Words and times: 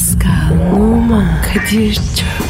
Pascal, 0.00 0.72
Oman, 0.72 1.42
Kadir 1.42 1.94
çok 1.94 2.49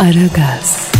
Aragaz, 0.00 0.90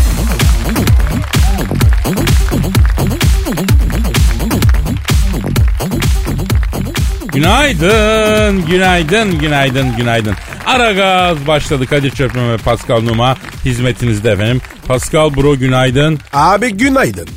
Günaydın, 7.32 8.66
günaydın, 8.66 9.38
günaydın, 9.38 9.96
günaydın. 9.96 10.34
Ara 10.66 10.92
gaz 10.92 11.46
başladı 11.46 11.86
Kadir 11.86 12.10
Çöpmen 12.10 12.52
ve 12.52 12.56
Pascal 12.56 13.00
Numa 13.00 13.36
hizmetinizde 13.64 14.30
efendim. 14.30 14.60
Pascal 14.88 15.36
Bro 15.36 15.56
günaydın. 15.56 16.18
Abi 16.32 16.72
günaydın. 16.72 17.28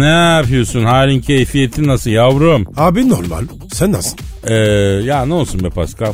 Ne 0.00 0.34
yapıyorsun? 0.36 0.84
Halin 0.84 1.20
keyfiyetin 1.20 1.86
nasıl 1.86 2.10
yavrum? 2.10 2.66
Abi 2.76 3.08
normal. 3.08 3.42
Sen 3.72 3.92
nasılsın? 3.92 4.18
Ee, 4.46 4.54
ya 5.04 5.26
ne 5.26 5.34
olsun 5.34 5.64
be 5.64 5.70
Pascal. 5.70 6.12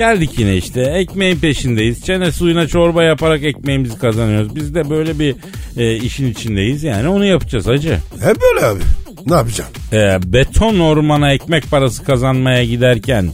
Geldik 0.00 0.30
yine 0.38 0.56
işte 0.56 0.80
ekmeğin 0.80 1.36
peşindeyiz. 1.36 2.04
Çene 2.04 2.32
suyuna 2.32 2.66
çorba 2.66 3.02
yaparak 3.02 3.42
ekmeğimizi 3.42 3.98
kazanıyoruz. 3.98 4.56
Biz 4.56 4.74
de 4.74 4.90
böyle 4.90 5.18
bir 5.18 5.36
e, 5.76 5.96
işin 5.96 6.30
içindeyiz 6.30 6.82
yani 6.82 7.08
onu 7.08 7.24
yapacağız 7.24 7.66
hacı. 7.66 7.98
Hep 8.22 8.36
böyle 8.40 8.66
abi. 8.66 8.80
Ne 9.26 9.34
yapacağım? 9.34 9.70
Ee, 9.92 10.18
beton 10.24 10.78
ormana 10.78 11.32
ekmek 11.32 11.70
parası 11.70 12.04
kazanmaya 12.04 12.64
giderken 12.64 13.32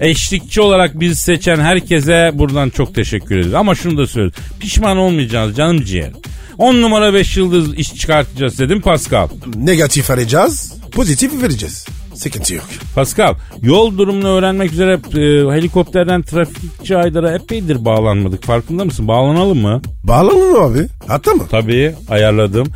eşlikçi 0.00 0.60
olarak 0.60 1.00
bizi 1.00 1.16
seçen 1.16 1.60
herkese 1.60 2.30
buradan 2.34 2.70
çok 2.70 2.94
teşekkür 2.94 3.38
ederiz. 3.38 3.54
Ama 3.54 3.74
şunu 3.74 3.98
da 3.98 4.06
söyleyeyim. 4.06 4.34
Pişman 4.60 4.96
olmayacağız 4.96 5.56
canım 5.56 5.84
ciğer. 5.84 6.10
10 6.58 6.82
numara 6.82 7.14
5 7.14 7.36
yıldız 7.36 7.74
iş 7.74 7.94
çıkartacağız 7.94 8.58
dedim 8.58 8.80
Pascal. 8.80 9.28
Negatif 9.56 10.10
arayacağız. 10.10 10.72
Pozitif 10.92 11.42
vereceğiz. 11.42 11.86
Sıkıntı 12.18 12.54
yok. 12.54 12.64
Pascal 12.94 13.34
yol 13.62 13.98
durumunu 13.98 14.28
öğrenmek 14.28 14.72
üzere 14.72 14.92
e, 14.92 15.20
helikopterden 15.56 16.22
trafikçi 16.22 16.96
Aydar'a 16.96 17.34
epeydir 17.34 17.84
bağlanmadık. 17.84 18.44
Farkında 18.44 18.84
mısın? 18.84 19.08
Bağlanalım 19.08 19.58
mı? 19.58 19.82
Bağlanın 20.04 20.52
mı 20.52 20.58
abi? 20.58 20.86
Hatta 21.06 21.34
mı? 21.34 21.42
Tabii 21.50 21.94
ayarladım. 22.10 22.66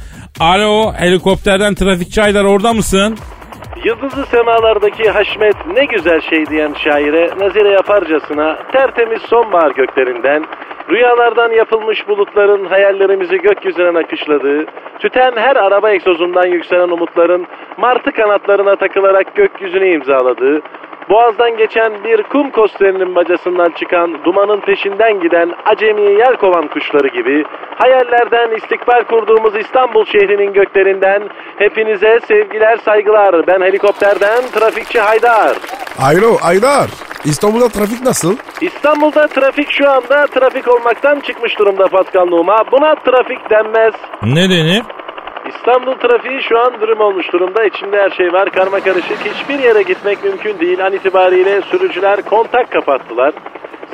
Alo 0.41 0.93
helikopterden 0.95 1.75
trafikçi 1.75 2.23
Aydar 2.23 2.45
orada 2.45 2.73
mısın? 2.73 3.17
Yıldızlı 3.85 4.27
semalardaki 4.27 5.11
haşmet 5.11 5.55
ne 5.75 5.85
güzel 5.85 6.21
şey 6.21 6.47
diyen 6.47 6.73
şaire 6.73 7.31
nazire 7.41 7.69
yaparcasına 7.69 8.59
tertemiz 8.73 9.23
sonbahar 9.23 9.71
göklerinden 9.71 10.45
rüyalardan 10.91 11.51
yapılmış 11.51 12.09
bulutların 12.09 12.65
hayallerimizi 12.65 13.39
gökyüzüne 13.39 13.95
nakışladığı, 13.95 14.67
tüten 14.99 15.33
her 15.37 15.57
araba 15.57 15.91
egzozundan 15.91 16.47
yükselen 16.47 16.89
umutların 16.89 17.47
martı 17.77 18.13
kanatlarına 18.13 18.77
takılarak 18.77 19.35
gökyüzüne 19.35 19.91
imzaladığı, 19.91 20.63
Boğazdan 21.11 21.57
geçen 21.57 22.05
bir 22.05 22.23
kum 22.23 22.51
kosterinin 22.51 23.15
bacasından 23.15 23.71
çıkan 23.71 24.25
dumanın 24.25 24.61
peşinden 24.61 25.21
giden 25.21 25.53
acemi 25.67 26.03
yelkovan 26.03 26.69
kuşları 26.69 27.09
gibi 27.09 27.45
hayallerden 27.79 28.57
istikbal 28.57 29.05
kurduğumuz 29.05 29.57
İstanbul 29.57 30.05
şehrinin 30.05 30.53
göklerinden 30.53 31.23
hepinize 31.59 32.21
sevgiler 32.29 32.77
saygılar. 32.77 33.47
Ben 33.47 33.61
helikopterden 33.61 34.43
trafikçi 34.55 35.01
Haydar. 35.01 35.57
Ayro, 36.03 36.37
Aydar. 36.43 36.91
İstanbul'da 37.25 37.69
trafik 37.69 38.03
nasıl? 38.03 38.37
İstanbul'da 38.61 39.27
trafik 39.27 39.71
şu 39.71 39.91
anda 39.91 40.27
trafik 40.27 40.69
olmaktan 40.69 41.21
çıkmış 41.21 41.59
durumda 41.59 41.87
Numa. 42.31 42.59
Buna 42.73 42.95
trafik 42.95 43.51
denmez. 43.51 43.95
Ne 44.23 44.51
denir? 44.51 44.83
İstanbul 45.49 45.95
trafiği 45.95 46.43
şu 46.43 46.59
an 46.59 46.81
durum 46.81 47.01
olmuş 47.01 47.33
durumda. 47.33 47.65
İçinde 47.65 48.03
her 48.03 48.11
şey 48.11 48.33
var. 48.33 48.51
Karma 48.51 48.81
karışık. 48.81 49.19
Hiçbir 49.25 49.59
yere 49.59 49.83
gitmek 49.83 50.25
mümkün 50.25 50.59
değil. 50.59 50.87
An 50.87 50.93
itibariyle 50.93 51.61
sürücüler 51.63 52.23
kontak 52.23 52.71
kapattılar. 52.71 53.35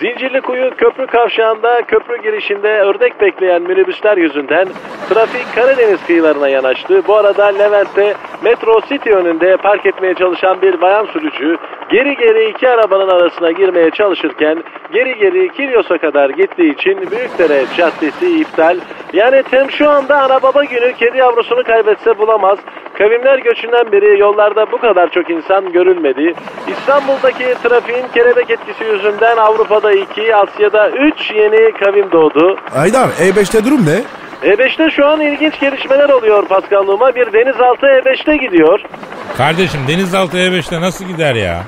Zincirli 0.00 0.40
kuyu 0.40 0.70
köprü 0.76 1.06
kavşağında 1.06 1.82
köprü 1.82 2.22
girişinde 2.22 2.68
ördek 2.68 3.20
bekleyen 3.20 3.62
minibüsler 3.62 4.16
yüzünden 4.16 4.68
trafik 5.08 5.54
Karadeniz 5.54 6.06
kıyılarına 6.06 6.48
yanaştı. 6.48 7.02
Bu 7.08 7.16
arada 7.16 7.44
Levent'te 7.44 8.14
Metro 8.42 8.80
City 8.88 9.10
önünde 9.10 9.56
park 9.56 9.86
etmeye 9.86 10.14
çalışan 10.14 10.62
bir 10.62 10.80
bayan 10.80 11.06
sürücü 11.06 11.56
geri 11.90 12.16
geri 12.16 12.48
iki 12.48 12.68
arabanın 12.68 13.08
arasına 13.08 13.50
girmeye 13.50 13.90
çalışırken 13.90 14.62
geri 14.92 15.18
geri 15.18 15.52
Kilyos'a 15.52 15.98
kadar 15.98 16.30
gittiği 16.30 16.74
için 16.74 17.10
Büyükdere 17.10 17.64
Caddesi 17.76 18.40
iptal. 18.40 18.78
Yani 19.12 19.42
tem 19.42 19.70
şu 19.70 19.90
anda 19.90 20.22
ana 20.22 20.42
baba 20.42 20.64
günü 20.64 20.92
kedi 20.92 21.18
yavrusunu 21.18 21.64
kaybetse 21.64 22.18
bulamaz. 22.18 22.58
Kavimler 22.98 23.38
göçünden 23.38 23.92
beri 23.92 24.18
yollarda 24.18 24.72
bu 24.72 24.78
kadar 24.78 25.10
çok 25.10 25.30
insan 25.30 25.72
görülmedi. 25.72 26.34
İstanbul'daki 26.68 27.44
trafiğin 27.62 28.08
kelebek 28.14 28.50
etkisi 28.50 28.84
yüzünden 28.84 29.36
Avrupa'da 29.36 29.87
2, 29.92 30.34
Asya'da 30.36 30.90
3 30.90 31.30
yeni 31.30 31.72
kavim 31.72 32.12
doğdu. 32.12 32.56
Aydar, 32.76 33.08
E5'te 33.08 33.64
durum 33.64 33.86
ne? 33.86 34.02
E5'te 34.50 34.90
şu 34.90 35.06
an 35.06 35.20
ilginç 35.20 35.60
gelişmeler 35.60 36.08
oluyor 36.08 36.46
Pascal 36.48 36.84
Numa. 36.84 37.14
Bir 37.14 37.32
denizaltı 37.32 37.86
E5'te 37.86 38.36
gidiyor. 38.36 38.80
Kardeşim 39.36 39.80
denizaltı 39.88 40.36
E5'te 40.36 40.80
nasıl 40.80 41.04
gider 41.04 41.34
ya? 41.34 41.62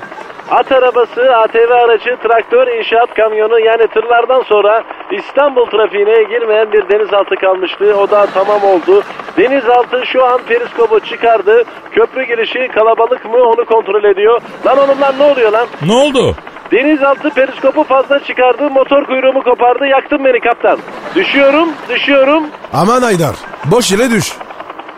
At 0.49 0.71
arabası, 0.71 1.35
ATV 1.35 1.71
aracı, 1.71 2.17
traktör, 2.23 2.67
inşaat 2.67 3.13
kamyonu 3.15 3.59
yani 3.59 3.87
tırlardan 3.87 4.41
sonra 4.41 4.83
İstanbul 5.11 5.65
trafiğine 5.65 6.23
girmeyen 6.23 6.71
bir 6.71 6.89
denizaltı 6.89 7.35
kalmıştı. 7.35 7.95
O 7.97 8.11
da 8.11 8.27
tamam 8.33 8.63
oldu. 8.63 9.03
Denizaltı 9.37 10.05
şu 10.05 10.25
an 10.25 10.39
periskobu 10.47 10.99
çıkardı. 10.99 11.63
Köprü 11.91 12.23
girişi 12.23 12.67
kalabalık 12.67 13.25
mı 13.25 13.37
onu 13.37 13.65
kontrol 13.65 14.03
ediyor. 14.03 14.41
Lan 14.65 14.77
oğlum 14.77 15.01
lan 15.01 15.15
ne 15.19 15.23
oluyor 15.23 15.51
lan? 15.51 15.67
Ne 15.85 15.93
oldu? 15.93 16.35
Denizaltı 16.71 17.29
periskopu 17.29 17.83
fazla 17.83 18.19
çıkardı. 18.23 18.69
Motor 18.69 19.05
kuyruğumu 19.05 19.43
kopardı. 19.43 19.85
Yaktın 19.85 20.25
beni 20.25 20.39
kaptan. 20.39 20.79
Düşüyorum, 21.15 21.69
düşüyorum. 21.89 22.43
Aman 22.73 23.01
Aydar. 23.01 23.35
Boş 23.65 23.91
yere 23.91 24.11
düş. 24.11 24.31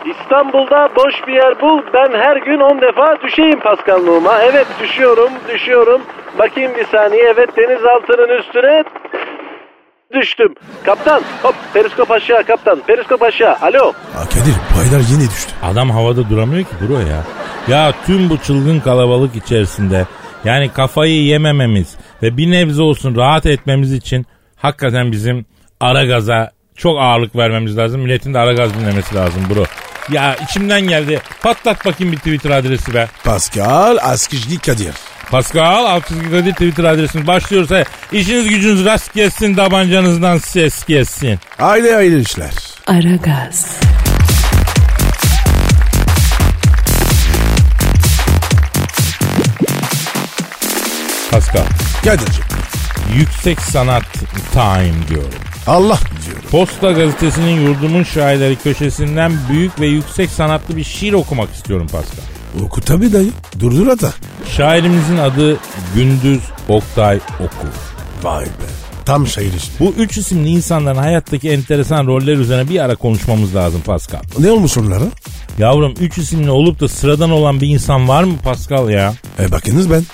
İstanbul'da 0.04 0.88
boş 0.96 1.14
bir 1.26 1.32
yer 1.32 1.60
bul. 1.60 1.82
Ben 1.94 2.18
her 2.18 2.36
gün 2.36 2.60
10 2.60 2.80
defa 2.80 3.16
düşeyim 3.22 3.60
Pascal 3.60 3.98
Numa. 4.04 4.42
Evet 4.42 4.66
düşüyorum, 4.80 5.30
düşüyorum. 5.48 6.00
Bakayım 6.38 6.72
bir 6.76 6.86
saniye. 6.86 7.24
Evet 7.24 7.50
denizaltının 7.56 8.38
üstüne 8.38 8.84
düştüm. 10.14 10.54
Kaptan 10.84 11.22
hop 11.42 11.54
periskop 11.74 12.10
aşağı 12.10 12.44
kaptan. 12.44 12.80
Periskop 12.86 13.22
aşağı. 13.22 13.56
Alo. 13.62 13.88
Aa, 13.88 14.24
Kadir 14.28 14.54
bu 14.74 14.80
Aydar 14.80 15.04
yine 15.10 15.30
düştü. 15.30 15.52
Adam 15.72 15.90
havada 15.90 16.30
duramıyor 16.30 16.62
ki 16.62 16.74
bro 16.80 16.98
ya. 16.98 17.20
Ya 17.68 17.92
tüm 18.06 18.30
bu 18.30 18.38
çılgın 18.38 18.80
kalabalık 18.80 19.36
içerisinde 19.36 20.06
yani 20.44 20.70
kafayı 20.72 21.24
yemememiz 21.24 21.88
ve 22.22 22.36
bir 22.36 22.50
nebze 22.50 22.82
olsun 22.82 23.16
rahat 23.16 23.46
etmemiz 23.46 23.92
için 23.92 24.26
hakikaten 24.56 25.12
bizim 25.12 25.46
ara 25.80 26.04
gaza 26.04 26.50
çok 26.76 26.98
ağırlık 27.00 27.36
vermemiz 27.36 27.76
lazım. 27.76 28.00
Milletin 28.00 28.34
de 28.34 28.38
ara 28.38 28.52
gaz 28.52 28.74
dinlemesi 28.74 29.14
lazım 29.14 29.42
bro. 29.54 29.64
Ya 30.12 30.36
içimden 30.36 30.80
geldi. 30.80 31.20
Patlat 31.42 31.86
bakayım 31.86 32.12
bir 32.12 32.18
Twitter 32.18 32.50
adresi 32.50 32.94
be. 32.94 33.08
Pascal 33.24 33.96
Askizgi 34.02 34.58
Kadir. 34.58 34.94
Pascal 35.30 35.84
Altçizgi 35.84 36.30
Kadir 36.30 36.52
Twitter 36.52 36.84
adresimiz. 36.84 37.26
Başlıyoruz. 37.26 37.70
He. 37.70 37.84
İşiniz 38.12 38.48
gücünüz 38.48 38.84
rast 38.84 39.14
gelsin, 39.14 39.54
tabancanızdan 39.54 40.38
ses 40.38 40.84
gelsin. 40.84 41.38
Aile 41.58 41.96
aile 41.96 42.20
işler. 42.20 42.52
Aragaz, 42.86 43.78
Pascal. 51.34 51.64
Kadir'cim. 52.04 52.44
Yüksek 53.16 53.60
sanat 53.60 54.02
time 54.52 55.08
diyorum. 55.08 55.38
Allah 55.66 55.98
diyorum. 56.26 56.42
Posta 56.50 56.92
gazetesinin 56.92 57.60
yurdumun 57.60 58.02
şairleri 58.02 58.56
köşesinden 58.56 59.32
büyük 59.48 59.80
ve 59.80 59.86
yüksek 59.86 60.30
sanatlı 60.30 60.76
bir 60.76 60.84
şiir 60.84 61.12
okumak 61.12 61.54
istiyorum 61.54 61.86
Pascal. 61.92 62.24
Oku 62.64 62.80
tabii 62.80 63.12
dayı. 63.12 63.30
Durdur 63.60 63.86
hata. 63.86 64.12
Şairimizin 64.56 65.18
adı 65.18 65.56
Gündüz 65.94 66.40
Oktay 66.68 67.16
Oku. 67.16 67.66
Vay 68.22 68.44
be. 68.44 68.48
Tam 69.04 69.26
şair 69.26 69.52
işte. 69.52 69.72
Bu 69.80 69.94
üç 69.98 70.18
isimli 70.18 70.48
insanların 70.48 70.98
hayattaki 70.98 71.50
enteresan 71.50 72.06
roller 72.06 72.36
üzerine 72.36 72.70
bir 72.70 72.84
ara 72.84 72.96
konuşmamız 72.96 73.54
lazım 73.54 73.80
Pascal. 73.86 74.20
Ne 74.38 74.50
olmuş 74.52 74.78
onlara? 74.78 75.04
Yavrum 75.58 75.94
üç 76.00 76.18
isimli 76.18 76.50
olup 76.50 76.80
da 76.80 76.88
sıradan 76.88 77.30
olan 77.30 77.60
bir 77.60 77.68
insan 77.68 78.08
var 78.08 78.24
mı 78.24 78.34
Pascal 78.44 78.88
ya? 78.88 79.14
E 79.38 79.52
bakınız 79.52 79.90
ben. 79.90 80.04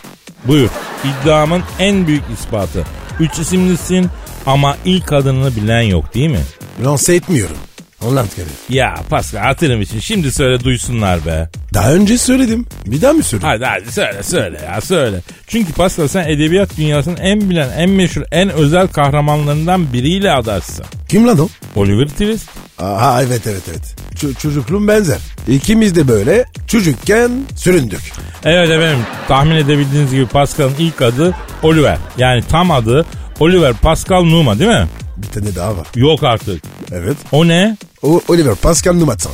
Buyur. 0.45 0.71
İddiamın 1.05 1.63
en 1.79 2.07
büyük 2.07 2.23
ispatı. 2.39 2.85
Üç 3.21 3.39
isimlisin 3.39 4.07
ama 4.47 4.77
ilk 4.85 5.13
adını 5.13 5.57
bilen 5.57 5.83
yok 5.83 6.15
değil 6.15 6.31
mi? 6.31 6.43
Lanse 6.85 7.15
etmiyorum. 7.15 7.57
Ondan 8.07 8.27
Kadir. 8.29 8.77
Ya 8.77 8.95
Pascal 9.11 9.41
hatırım 9.41 9.81
için 9.83 10.01
şimdi 10.01 10.33
söyle 10.33 10.65
duysunlar 10.65 11.27
be. 11.27 11.49
Daha 11.75 11.93
önce 11.93 12.19
söyledim. 12.19 12.67
Bir 12.87 13.03
daha 13.03 13.13
mı 13.13 13.23
söyledim? 13.23 13.49
Hadi 13.49 13.65
hadi 13.65 13.93
söyle 13.93 14.23
söyle 14.23 14.61
ya 14.75 14.81
söyle. 14.81 15.21
Çünkü 15.47 15.73
Pascal 15.73 16.09
sen 16.09 16.29
edebiyat 16.29 16.77
dünyasının 16.79 17.17
en 17.17 17.51
bilen, 17.51 17.69
en 17.77 17.91
meşhur, 17.91 18.23
en 18.33 18.51
özel 18.51 18.89
kahramanlarından 18.89 19.93
biriyle 19.93 20.33
adarsın. 20.33 20.85
Kim 21.09 21.27
lan 21.27 21.39
o? 21.39 21.49
Oliver 21.77 22.09
Twist. 22.09 22.49
Aha 22.79 23.23
evet 23.23 23.47
evet 23.47 23.63
evet. 23.71 23.97
Ç- 24.15 24.39
çocukluğum 24.39 24.89
benzer. 24.89 25.19
İkimiz 25.49 25.97
de 25.97 26.09
böyle 26.09 26.45
çocukken 26.67 27.31
süründük. 27.57 28.13
Evet 28.45 28.71
efendim 28.71 29.05
tahmin 29.29 29.57
edebildiğiniz 29.57 30.11
gibi 30.11 30.27
Pascal'ın 30.27 30.75
ilk 30.79 31.03
adı 31.03 31.35
Oliver. 31.63 31.97
Yani 32.19 32.43
tam 32.49 32.71
adı 32.71 33.07
Oliver 33.41 33.73
Pascal 33.75 34.23
Numa 34.25 34.59
değil 34.59 34.71
mi? 34.71 34.87
Bir 35.17 35.27
tane 35.27 35.55
daha 35.57 35.77
var. 35.77 35.87
Yok 35.97 36.23
artık. 36.25 36.63
Evet. 36.93 37.17
O 37.33 37.49
ne? 37.49 37.77
O 38.03 38.21
Oliver 38.29 38.55
Pascal 38.55 38.95
Numatsan. 38.95 39.33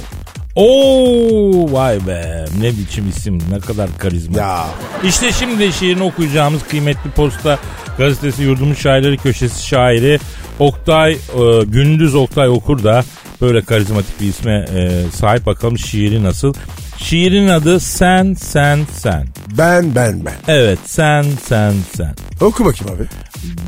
Oo 0.54 1.72
vay 1.72 2.06
be 2.06 2.44
ne 2.60 2.70
biçim 2.78 3.08
isim 3.08 3.38
ne 3.50 3.58
kadar 3.60 3.88
karizma. 3.98 4.38
Ya 4.38 4.66
İşte 5.04 5.32
şimdi 5.32 5.72
şiirini 5.72 6.02
okuyacağımız 6.02 6.62
kıymetli 6.62 7.10
posta 7.10 7.58
gazetesi 7.98 8.42
yurdumun 8.42 8.74
şairleri 8.74 9.18
köşesi 9.18 9.66
şairi 9.66 10.18
Oktay 10.58 11.12
e, 11.12 11.16
Gündüz 11.64 12.14
Oktay 12.14 12.48
Okur 12.48 12.84
da 12.84 13.04
böyle 13.40 13.62
karizmatik 13.62 14.20
bir 14.20 14.26
isme 14.26 14.64
e, 14.74 15.02
sahip 15.16 15.46
bakalım 15.46 15.78
şiiri 15.78 16.22
nasıl. 16.24 16.54
Şiirin 16.98 17.48
adı 17.48 17.80
Sen 17.80 18.34
Sen 18.34 18.80
Sen. 18.98 19.26
ben 19.58 19.94
ben 19.94 20.24
ben. 20.26 20.34
Evet 20.48 20.78
sen 20.84 21.24
sen 21.48 21.74
sen. 21.96 22.14
Oku 22.40 22.64
bakayım 22.64 22.94
abi. 22.96 23.06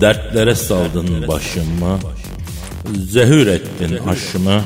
Dertlere 0.00 0.54
saldın 0.54 1.28
başımı, 1.28 1.98
zehür 3.10 3.46
ettin 3.46 3.98
aşımı. 4.08 4.62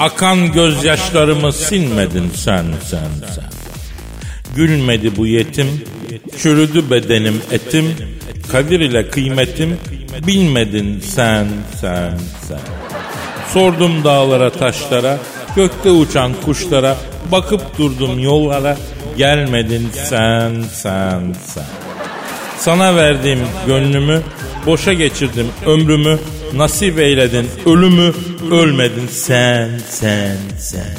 Akan 0.00 0.52
gözyaşlarımı 0.52 1.52
silmedin 1.52 2.30
sen 2.34 2.64
sen 2.84 3.08
sen. 3.34 3.44
Gülmedi 4.56 5.16
bu 5.16 5.26
yetim, 5.26 5.66
çürüdü 6.38 6.90
bedenim 6.90 7.42
etim. 7.50 7.94
Kadir 8.52 8.80
ile 8.80 9.10
kıymetim, 9.10 9.76
bilmedin 10.26 11.00
sen 11.00 11.46
sen 11.80 12.18
sen. 12.48 12.60
Sordum 13.52 14.04
dağlara 14.04 14.50
taşlara, 14.50 15.18
gökte 15.56 15.90
uçan 15.90 16.32
kuşlara, 16.44 16.96
bakıp 17.32 17.78
durdum 17.78 18.18
yollara, 18.18 18.76
gelmedin 19.16 19.88
sen 20.04 20.64
sen 20.72 21.34
sen. 21.46 21.64
Sana 22.58 22.96
verdiğim 22.96 23.40
gönlümü, 23.66 24.22
boşa 24.66 24.92
geçirdim 24.92 25.46
ömrümü, 25.66 26.18
nasip 26.54 26.98
eyledin 26.98 27.50
ölümü, 27.66 28.12
ölmedin 28.50 29.06
sen, 29.10 29.80
sen, 29.88 30.36
sen. 30.58 30.96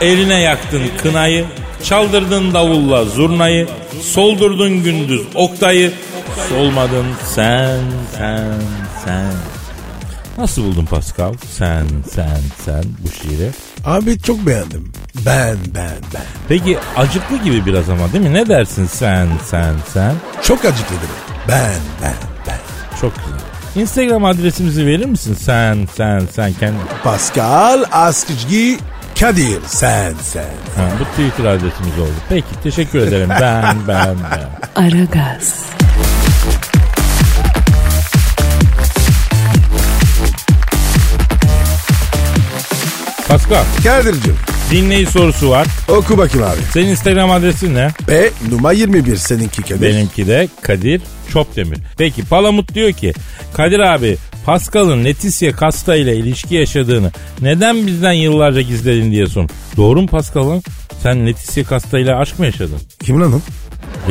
Eline 0.00 0.40
yaktın 0.40 0.82
kınayı, 1.02 1.44
çaldırdın 1.84 2.54
davulla 2.54 3.04
zurnayı, 3.04 3.68
soldurdun 4.02 4.82
gündüz 4.82 5.20
oktayı, 5.34 5.92
solmadın 6.48 7.06
sen, 7.34 7.80
sen, 8.18 8.54
sen. 9.04 9.32
Nasıl 10.38 10.64
buldun 10.64 10.84
Pascal? 10.86 11.34
Sen, 11.50 11.86
sen, 12.10 12.40
sen 12.64 12.84
bu 12.98 13.08
şiiri. 13.22 13.50
Abi 13.84 14.18
çok 14.18 14.46
beğendim. 14.46 14.92
Ben 15.26 15.56
ben 15.74 15.96
ben. 16.14 16.22
Peki 16.48 16.78
acıklı 16.96 17.36
gibi 17.36 17.66
biraz 17.66 17.88
ama 17.88 18.12
değil 18.12 18.24
mi? 18.24 18.32
Ne 18.32 18.48
dersin 18.48 18.86
sen, 18.86 19.28
sen, 19.46 19.74
sen? 19.92 20.14
Çok 20.42 20.64
acıkladım. 20.64 21.08
Ben 21.48 21.74
ben 22.02 22.14
ben. 22.46 22.58
Çok 23.00 23.12
güzel. 23.16 23.43
Instagram 23.76 24.24
adresimizi 24.24 24.86
verir 24.86 25.04
misin? 25.06 25.34
Sen, 25.34 25.88
sen, 25.96 26.22
sen 26.32 26.52
kendi... 26.52 26.76
Pascal 27.04 27.84
Askışgi 27.92 28.78
Kadir 29.20 29.58
sen 29.66 30.14
sen. 30.22 30.44
Ha, 30.76 30.82
bu 31.00 31.04
Twitter 31.04 31.44
adresimiz 31.44 31.98
oldu. 31.98 32.12
Peki 32.28 32.46
teşekkür 32.62 32.98
ederim. 32.98 33.28
Ben, 33.40 33.76
ben, 33.88 34.16
ben. 34.30 34.82
Aragaz, 34.82 35.54
Pascal, 43.28 43.64
Kadir'cim 43.84 44.36
dinleyici 44.70 45.12
sorusu 45.12 45.50
var. 45.50 45.66
oku 45.88 46.18
bakayım 46.18 46.46
abi. 46.46 46.60
Senin 46.72 46.86
Instagram 46.86 47.30
adresin 47.30 47.74
ne? 47.74 47.90
B 48.08 48.30
numara 48.50 48.72
21 48.72 49.16
seninki 49.16 49.62
Kadir. 49.62 49.80
Benimki 49.82 50.26
de 50.26 50.48
Kadir 50.62 51.02
Çopdemir. 51.34 51.78
Peki 51.98 52.24
Palamut 52.24 52.74
diyor 52.74 52.92
ki 52.92 53.12
Kadir 53.54 53.78
abi 53.78 54.16
Pascal'ın 54.46 55.04
Leticia 55.04 55.52
Casta 55.60 55.96
ile 55.96 56.16
ilişki 56.16 56.54
yaşadığını 56.54 57.12
neden 57.40 57.86
bizden 57.86 58.12
yıllarca 58.12 58.60
gizledin 58.60 59.10
diye 59.10 59.26
sor. 59.26 59.48
Doğru 59.76 60.00
mu 60.02 60.06
Pascal'ın? 60.06 60.62
Sen 61.02 61.26
Leticia 61.26 61.64
Casta 61.70 61.98
ile 61.98 62.14
aşk 62.14 62.38
mı 62.38 62.46
yaşadın? 62.46 62.78
Kim 63.02 63.20
lan 63.20 63.32
o? 63.32 63.40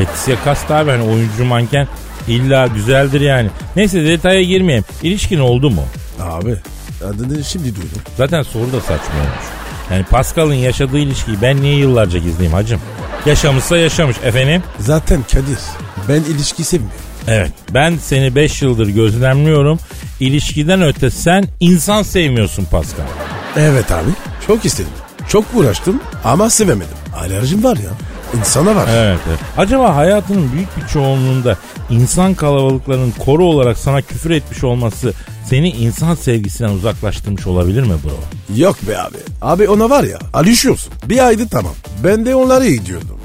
Leticia 0.00 0.36
Casta 0.44 0.76
abi 0.76 0.90
hani 0.90 1.02
oyuncu 1.02 1.44
manken 1.44 1.88
illa 2.28 2.66
güzeldir 2.66 3.20
yani. 3.20 3.48
Neyse 3.76 4.04
detaya 4.04 4.42
girmeyeyim. 4.42 4.84
İlişkin 5.02 5.38
oldu 5.38 5.70
mu? 5.70 5.84
Abi 6.20 6.56
adını 7.04 7.44
şimdi 7.44 7.64
duydum. 7.64 8.02
Zaten 8.16 8.42
soru 8.42 8.72
da 8.72 8.80
saçma 8.80 9.14
olmuş. 9.14 9.44
Yani 9.90 10.04
Pascal'ın 10.04 10.54
yaşadığı 10.54 10.98
ilişkiyi 10.98 11.42
ben 11.42 11.62
niye 11.62 11.76
yıllarca 11.76 12.18
gizleyeyim 12.18 12.52
hacım? 12.52 12.80
Yaşamışsa 13.26 13.76
yaşamış 13.76 14.16
efendim. 14.24 14.62
Zaten 14.78 15.22
Kadir 15.22 15.58
ben 16.08 16.20
ilişki 16.20 16.64
sevmiyorum. 16.64 16.98
Evet 17.28 17.52
ben 17.74 17.96
seni 18.02 18.34
5 18.34 18.62
yıldır 18.62 18.88
gözlemliyorum. 18.88 19.78
İlişkiden 20.20 20.82
öte 20.82 21.10
sen 21.10 21.44
insan 21.60 22.02
sevmiyorsun 22.02 22.64
Pascal. 22.64 23.04
Evet 23.56 23.92
abi 23.92 24.10
çok 24.46 24.64
istedim. 24.64 24.90
Çok 25.28 25.44
uğraştım 25.54 26.00
ama 26.24 26.50
sevemedim. 26.50 26.96
Alerjim 27.16 27.64
var 27.64 27.76
ya. 27.76 27.90
İnsana 28.38 28.74
var. 28.76 28.88
Evet, 28.94 29.18
evet. 29.28 29.38
Acaba 29.58 29.96
hayatının 29.96 30.52
büyük 30.52 30.76
bir 30.76 30.86
çoğunluğunda 30.86 31.58
insan 31.90 32.34
kalabalıklarının 32.34 33.10
koru 33.10 33.44
olarak 33.44 33.78
sana 33.78 34.02
küfür 34.02 34.30
etmiş 34.30 34.64
olması 34.64 35.12
seni 35.46 35.68
insan 35.70 36.14
sevgisinden 36.14 36.70
uzaklaştırmış 36.70 37.46
olabilir 37.46 37.82
mi 37.82 37.94
bro? 38.04 38.20
Yok 38.56 38.76
be 38.88 38.98
abi. 38.98 39.16
Abi 39.42 39.68
ona 39.68 39.90
var 39.90 40.04
ya 40.04 40.18
alışıyorsun. 40.34 40.92
Bir 41.04 41.26
aydı 41.26 41.48
tamam. 41.48 41.72
Ben 42.04 42.26
de 42.26 42.34
onları 42.34 42.68
gidiyordum. 42.70 43.20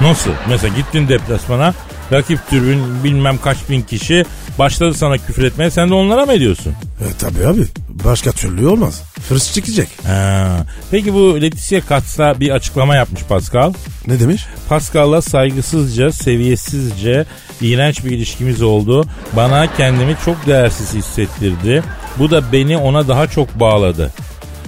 Nasıl? 0.00 0.30
Mesela 0.48 0.76
gittin 0.76 1.08
deplasmana 1.08 1.74
rakip 2.14 2.50
tribün 2.50 3.04
bilmem 3.04 3.38
kaç 3.44 3.56
bin 3.70 3.82
kişi 3.82 4.24
başladı 4.58 4.94
sana 4.94 5.18
küfür 5.18 5.44
etmeye 5.44 5.70
sen 5.70 5.90
de 5.90 5.94
onlara 5.94 6.26
mı 6.26 6.32
ediyorsun? 6.32 6.72
E 7.00 7.18
tabi 7.18 7.46
abi. 7.46 7.66
Başka 8.04 8.32
türlü 8.32 8.66
olmaz. 8.66 9.02
Fırs 9.28 9.54
çıkacak. 9.54 9.88
Ha. 10.06 10.66
Peki 10.90 11.14
bu 11.14 11.42
Leticia 11.42 11.80
Katz'a 11.80 12.40
bir 12.40 12.50
açıklama 12.50 12.96
yapmış 12.96 13.22
Pascal. 13.22 13.72
Ne 14.06 14.20
demiş? 14.20 14.46
Pascal'la 14.68 15.22
saygısızca, 15.22 16.12
seviyesizce, 16.12 17.26
iğrenç 17.60 18.04
bir 18.04 18.10
ilişkimiz 18.10 18.62
oldu. 18.62 19.04
Bana 19.32 19.76
kendimi 19.76 20.16
çok 20.24 20.46
değersiz 20.46 20.94
hissettirdi. 20.94 21.82
Bu 22.18 22.30
da 22.30 22.52
beni 22.52 22.76
ona 22.76 23.08
daha 23.08 23.26
çok 23.26 23.60
bağladı. 23.60 24.12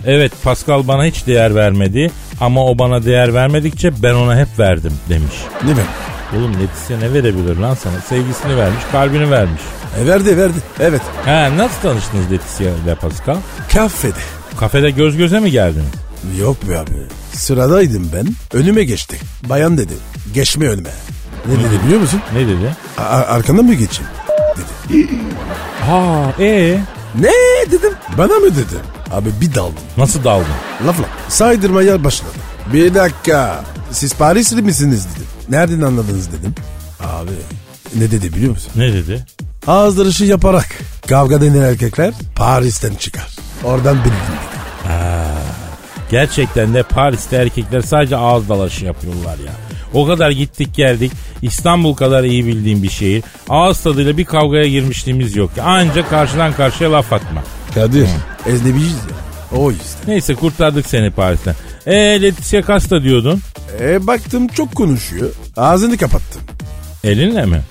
Evet 0.06 0.32
Pascal 0.44 0.88
bana 0.88 1.04
hiç 1.04 1.26
değer 1.26 1.54
vermedi 1.54 2.10
ama 2.40 2.66
o 2.66 2.78
bana 2.78 3.04
değer 3.04 3.34
vermedikçe 3.34 4.02
ben 4.02 4.14
ona 4.14 4.36
hep 4.38 4.58
verdim 4.58 4.92
demiş. 5.08 5.34
Ne 5.64 5.70
ben? 5.70 6.15
Oğlum 6.36 6.52
Leticia 6.54 6.98
ne 6.98 7.12
verebilir 7.12 7.56
lan 7.56 7.74
sana? 7.74 8.00
Sevgisini 8.08 8.56
vermiş, 8.56 8.82
kalbini 8.92 9.30
vermiş. 9.30 9.62
E 10.02 10.06
verdi 10.06 10.36
verdi. 10.36 10.58
Evet. 10.80 11.00
Ha 11.24 11.50
nasıl 11.56 11.80
tanıştınız 11.82 12.24
Leticia 12.30 12.70
ile 12.84 12.94
Pascal? 12.94 13.36
Kafede. 13.72 14.14
Kafede 14.60 14.90
göz 14.90 15.16
göze 15.16 15.40
mi 15.40 15.50
geldiniz? 15.50 15.86
Yok 16.38 16.68
be 16.68 16.78
abi. 16.78 16.90
Sıradaydım 17.32 18.10
ben. 18.14 18.26
Önüme 18.58 18.84
geçti. 18.84 19.16
Bayan 19.48 19.78
dedi. 19.78 19.92
Geçme 20.34 20.66
önüme. 20.68 20.90
Ne 21.46 21.52
dedi 21.58 21.84
biliyor 21.86 22.00
musun? 22.00 22.20
Ne 22.34 22.40
dedi? 22.46 22.76
A- 22.98 23.02
arkandan 23.02 23.64
mı 23.64 23.74
geçeyim? 23.74 24.10
Dedi. 24.88 25.08
Ha 25.86 26.32
ee 26.40 26.78
Ne 27.20 27.30
dedim? 27.70 27.92
Bana 28.18 28.32
mı 28.34 28.50
dedi? 28.56 28.76
Abi 29.12 29.28
bir 29.40 29.54
daldım. 29.54 29.74
nasıl 29.96 30.24
daldın? 30.24 30.46
Lafla. 30.86 31.04
Saydırmaya 31.28 32.04
başladı. 32.04 32.30
Bir 32.72 32.94
dakika. 32.94 33.64
Siz 33.90 34.14
Parisli 34.14 34.62
misiniz 34.62 35.06
dedim. 35.14 35.25
Nereden 35.48 35.80
anladınız 35.80 36.32
dedim. 36.32 36.54
Abi 37.00 37.30
ne 37.94 38.10
dedi 38.10 38.34
biliyor 38.34 38.50
musun? 38.50 38.72
Ne 38.76 38.92
dedi? 38.92 39.24
Ağız 39.66 39.98
dırışı 39.98 40.24
yaparak 40.24 40.68
kavga 41.08 41.40
denen 41.40 41.62
erkekler 41.62 42.14
Paris'ten 42.36 42.94
çıkar. 42.94 43.36
Oradan 43.64 43.98
bildim. 43.98 44.12
Gerçekten 46.10 46.74
de 46.74 46.82
Paris'te 46.82 47.36
erkekler 47.36 47.80
sadece 47.80 48.16
ağız 48.16 48.48
dalaşı 48.48 48.84
yapıyorlar 48.84 49.38
ya. 49.38 49.52
O 49.94 50.06
kadar 50.06 50.30
gittik 50.30 50.74
geldik. 50.74 51.12
İstanbul 51.42 51.94
kadar 51.94 52.24
iyi 52.24 52.46
bildiğim 52.46 52.82
bir 52.82 52.90
şehir. 52.90 53.24
Ağız 53.48 53.80
tadıyla 53.80 54.16
bir 54.16 54.24
kavgaya 54.24 54.68
girmişliğimiz 54.68 55.36
yok. 55.36 55.50
Ancak 55.64 56.10
karşıdan 56.10 56.52
karşıya 56.52 56.92
laf 56.92 57.12
atma. 57.12 57.42
Kadir. 57.74 58.08
Eznebiciyiz 58.46 58.94
ya. 58.94 59.58
O 59.58 59.70
yüzden. 59.70 59.86
Neyse 60.06 60.34
kurtardık 60.34 60.86
seni 60.86 61.10
Paris'ten. 61.10 61.54
Eee 61.86 62.22
Leticia 62.22 62.62
Casta 62.62 63.02
diyordun. 63.02 63.40
E 63.80 64.06
baktım 64.06 64.48
çok 64.48 64.74
konuşuyor. 64.74 65.30
Ağzını 65.56 65.96
kapattım. 65.96 66.42
Elinle 67.04 67.46
mi? 67.46 67.62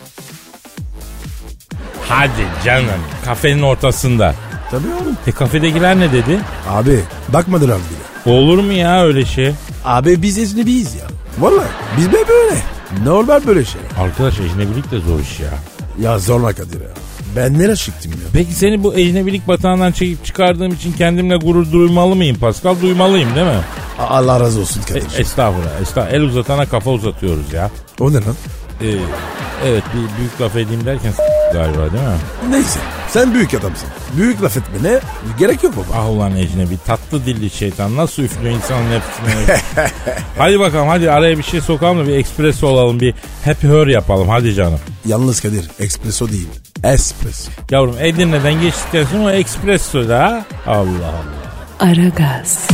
Hadi 2.10 2.32
canım 2.66 2.86
kafenin 3.26 3.62
ortasında. 3.62 4.36
Tabii 4.72 4.88
oğlum. 4.88 5.18
E 5.28 5.32
kafedekiler 5.32 6.00
ne 6.00 6.12
dedi? 6.12 6.40
Abi 6.70 7.00
bakmadılar 7.30 7.78
bile. 7.78 8.34
Olur 8.36 8.64
mu 8.64 8.72
ya 8.72 9.04
öyle 9.06 9.26
şey? 9.26 9.52
Abi 9.86 10.22
biz 10.22 10.38
ecnebiyiz 10.38 10.96
ya. 10.96 11.06
Vallahi 11.40 11.68
biz 11.98 12.08
de 12.12 12.18
böyle. 12.30 12.56
Normal 13.06 13.48
böyle 13.48 13.66
şey. 13.66 13.82
Arkadaş 14.00 14.40
ecnebilik 14.40 14.92
de 14.92 15.00
zor 15.00 15.20
iş 15.20 15.40
ya. 15.40 15.50
Ya 16.02 16.20
zorla 16.20 16.54
Kadir 16.54 16.82
ya. 16.82 16.88
Ben 17.36 17.60
nereye 17.60 17.76
çıktım 17.76 18.12
ya? 18.12 18.18
Peki 18.34 18.54
seni 18.54 18.84
bu 18.84 18.96
ecnebilik 18.96 19.48
batağından 19.48 19.92
çekip 19.92 20.26
çıkardığım 20.26 20.74
için 20.74 20.92
kendimle 20.94 21.36
gurur 21.38 21.72
duymalı 21.72 22.16
mıyım 22.16 22.38
Pascal? 22.38 22.76
Duymalıyım 22.82 23.36
değil 23.36 23.46
mi? 23.48 23.54
Allah 24.00 24.40
razı 24.40 24.60
olsun 24.60 24.82
E, 24.82 24.86
Kadir. 24.94 25.20
estağfurullah, 25.20 25.82
estağfurullah. 25.82 26.14
El 26.14 26.22
uzatana 26.22 26.66
kafa 26.66 26.92
uzatıyoruz 26.92 27.54
ya. 27.54 27.72
o 28.00 28.10
ne 28.10 28.16
lan? 28.16 28.36
E, 28.82 28.88
evet 29.66 29.84
bir 29.94 30.18
büyük 30.20 30.42
laf 30.42 30.56
edeyim 30.56 30.86
derken 30.86 31.14
galiba 31.54 31.92
değil 31.92 32.04
mi? 32.04 32.50
Neyse. 32.50 32.80
Sen 33.10 33.34
büyük 33.34 33.54
adamsın. 33.54 33.90
Büyük 34.18 34.44
laf 34.44 34.58
etmene 34.58 35.00
gerek 35.40 35.64
yok 35.64 35.74
baba. 35.78 36.00
Ah 36.00 36.10
ulan 36.10 36.36
ecnebi 36.36 36.78
tatlı 36.86 37.26
dilli 37.26 37.50
şeytan 37.50 37.98
nasıl 37.98 38.24
üflüyor 38.24 38.56
insanın 38.56 38.86
nefsine. 38.92 39.58
hadi 40.38 40.60
bakalım 40.60 40.88
hadi 40.88 41.12
araya 41.12 41.38
bir 41.38 41.44
şey 41.44 41.62
sokalım 41.62 42.00
da 42.00 42.08
bir 42.08 42.16
espresso 42.18 42.68
olalım 42.68 43.00
bir 43.00 43.14
happy 43.46 43.68
her 43.68 43.88
yapalım 43.88 44.30
hadi 44.30 44.54
canım. 44.54 44.80
Yalnız 45.06 45.42
Kadir. 45.42 45.72
Espresso 45.80 46.30
değil. 46.30 46.48
Espresso. 46.84 47.52
Yavrum 47.72 47.96
Edirne'den 48.00 48.62
geçtikten 48.62 49.06
sonra 49.06 49.24
o 49.24 49.30
espresso 49.30 50.10
da? 50.10 50.46
Allah 50.68 50.80
Allah. 50.80 51.46
Aragaz, 51.80 52.68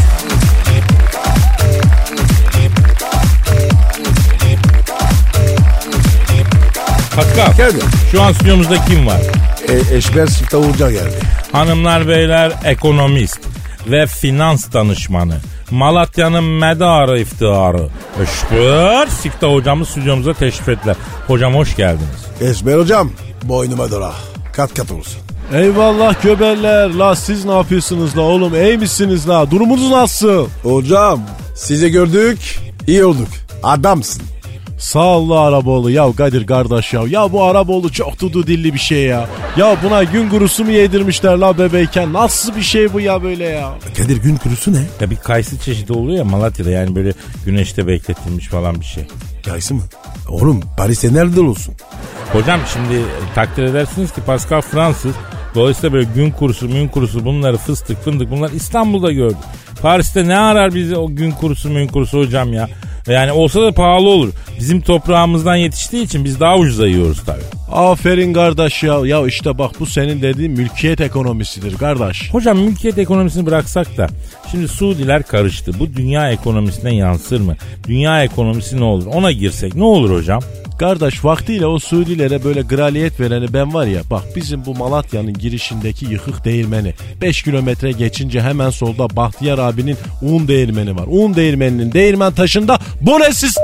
Pascal 7.15 7.53
Geldi. 7.57 7.79
şu 8.11 8.21
an 8.21 8.33
stüdyomuzda 8.33 8.85
kim 8.85 9.07
var? 9.07 9.21
E, 9.69 9.95
eşber 9.95 10.27
Uğurcan 10.53 10.91
geldi. 10.91 11.19
Hanımlar 11.51 12.07
beyler 12.07 12.51
ekonomist 12.65 13.39
ve 13.87 14.07
finans 14.07 14.73
danışmanı. 14.73 15.37
Malatya'nın 15.71 16.43
medarı 16.43 17.19
iftiharı. 17.19 17.87
Eşber 18.23 19.07
Sikta 19.07 19.47
hocamız 19.47 19.89
stüdyomuza 19.89 20.33
teşrif 20.33 20.69
ettiler. 20.69 20.95
Hocam 21.27 21.55
hoş 21.55 21.75
geldiniz. 21.75 22.25
Eşber 22.41 22.77
hocam. 22.77 23.11
Boynuma 23.43 23.91
dola. 23.91 24.13
Kat 24.55 24.73
kat 24.73 24.91
olsun. 24.91 25.21
Eyvallah 25.53 26.23
göbeller. 26.23 26.89
La 26.89 27.15
siz 27.15 27.45
ne 27.45 27.51
yapıyorsunuz 27.51 28.17
la 28.17 28.21
oğlum? 28.21 28.55
İyi 28.55 28.77
misiniz 28.77 29.29
la? 29.29 29.51
Durumunuz 29.51 29.89
nasıl? 29.91 30.47
Hocam 30.63 31.21
sizi 31.55 31.89
gördük. 31.91 32.59
iyi 32.87 33.05
olduk. 33.05 33.27
Adamsın. 33.63 34.23
Sağ 34.81 35.17
ol 35.17 35.29
la 35.29 35.39
Araboğlu. 35.39 35.89
Ya 35.91 36.11
Kadir 36.17 36.47
kardeş 36.47 36.93
ya. 36.93 37.01
Ya 37.07 37.31
bu 37.31 37.43
Araboğlu 37.43 37.91
çok 37.91 38.19
dudu 38.19 38.47
dilli 38.47 38.73
bir 38.73 38.79
şey 38.79 39.03
ya. 39.03 39.27
Ya 39.57 39.77
buna 39.83 40.03
gün 40.03 40.29
kurusu 40.29 40.63
mu 40.63 40.71
yedirmişler 40.71 41.37
la 41.37 41.57
bebeyken? 41.57 42.13
Nasıl 42.13 42.55
bir 42.55 42.61
şey 42.61 42.93
bu 42.93 42.99
ya 42.99 43.23
böyle 43.23 43.43
ya? 43.43 43.73
Kadir 43.97 44.17
gün 44.17 44.35
kurusu 44.35 44.73
ne? 44.73 44.81
Ya 45.01 45.09
bir 45.09 45.15
kayısı 45.15 45.59
çeşidi 45.59 45.93
oluyor 45.93 46.17
ya 46.17 46.23
Malatya'da 46.23 46.69
yani 46.69 46.95
böyle 46.95 47.13
güneşte 47.45 47.87
bekletilmiş 47.87 48.47
falan 48.47 48.79
bir 48.79 48.85
şey. 48.85 49.03
Kayısı 49.45 49.73
mı? 49.73 49.81
Oğlum 50.29 50.61
Paris'te 50.77 51.13
nerede 51.13 51.41
olsun? 51.41 51.75
Hocam 52.33 52.59
şimdi 52.73 53.01
takdir 53.35 53.63
edersiniz 53.63 54.11
ki 54.13 54.21
Pascal 54.25 54.61
Fransız. 54.61 55.13
Dolayısıyla 55.55 55.93
böyle 55.93 56.09
gün 56.15 56.31
kurusu, 56.31 56.67
mün 56.69 56.87
kurusu 56.87 57.25
bunları 57.25 57.57
fıstık 57.57 58.03
fındık 58.03 58.31
bunlar 58.31 58.51
İstanbul'da 58.51 59.11
gördük. 59.11 59.37
Paris'te 59.81 60.27
ne 60.27 60.37
arar 60.37 60.75
bizi 60.75 60.95
o 60.97 61.15
gün 61.15 61.31
kurusu 61.31 61.69
mün 61.69 61.87
kurusu 61.87 62.19
hocam 62.19 62.53
ya. 62.53 62.69
Yani 63.07 63.31
olsa 63.31 63.61
da 63.61 63.71
pahalı 63.71 64.09
olur. 64.09 64.29
Bizim 64.59 64.81
toprağımızdan 64.81 65.55
yetiştiği 65.55 66.03
için 66.03 66.25
biz 66.25 66.39
daha 66.39 66.57
ucuza 66.57 66.87
yiyoruz 66.87 67.23
tabii. 67.25 67.41
Aferin 67.71 68.33
kardeş 68.33 68.83
ya. 68.83 68.99
Ya 69.05 69.27
işte 69.27 69.57
bak 69.57 69.71
bu 69.79 69.85
senin 69.85 70.21
dediğin 70.21 70.51
mülkiyet 70.51 71.01
ekonomisidir 71.01 71.77
kardeş. 71.77 72.33
Hocam 72.33 72.57
mülkiyet 72.57 72.97
ekonomisini 72.97 73.45
bıraksak 73.45 73.97
da 73.97 74.07
şimdi 74.51 74.67
Suudiler 74.67 75.23
karıştı. 75.23 75.71
Bu 75.79 75.93
dünya 75.93 76.31
ekonomisine 76.31 76.95
yansır 76.95 77.41
mı? 77.41 77.55
Dünya 77.87 78.23
ekonomisi 78.23 78.79
ne 78.79 78.83
olur? 78.83 79.05
Ona 79.05 79.31
girsek 79.31 79.75
ne 79.75 79.83
olur 79.83 80.15
hocam? 80.15 80.41
Kardeş 80.81 81.25
vaktiyle 81.25 81.65
o 81.65 81.79
Suudilere 81.79 82.43
böyle 82.43 82.67
kraliyet 82.67 83.19
vereni 83.19 83.53
ben 83.53 83.73
var 83.73 83.85
ya 83.85 84.01
bak 84.11 84.23
bizim 84.35 84.65
bu 84.65 84.75
Malatya'nın 84.75 85.33
girişindeki 85.33 86.05
yıkık 86.05 86.45
değirmeni 86.45 86.93
5 87.21 87.43
kilometre 87.43 87.91
geçince 87.91 88.41
hemen 88.41 88.69
solda 88.69 89.15
Bahtiyar 89.15 89.57
abinin 89.57 89.97
un 90.21 90.47
değirmeni 90.47 90.95
var. 90.95 91.05
Un 91.07 91.35
değirmeninin 91.35 91.91
değirmen 91.91 92.33
taşında 92.33 92.79
bonesiz 93.01 93.57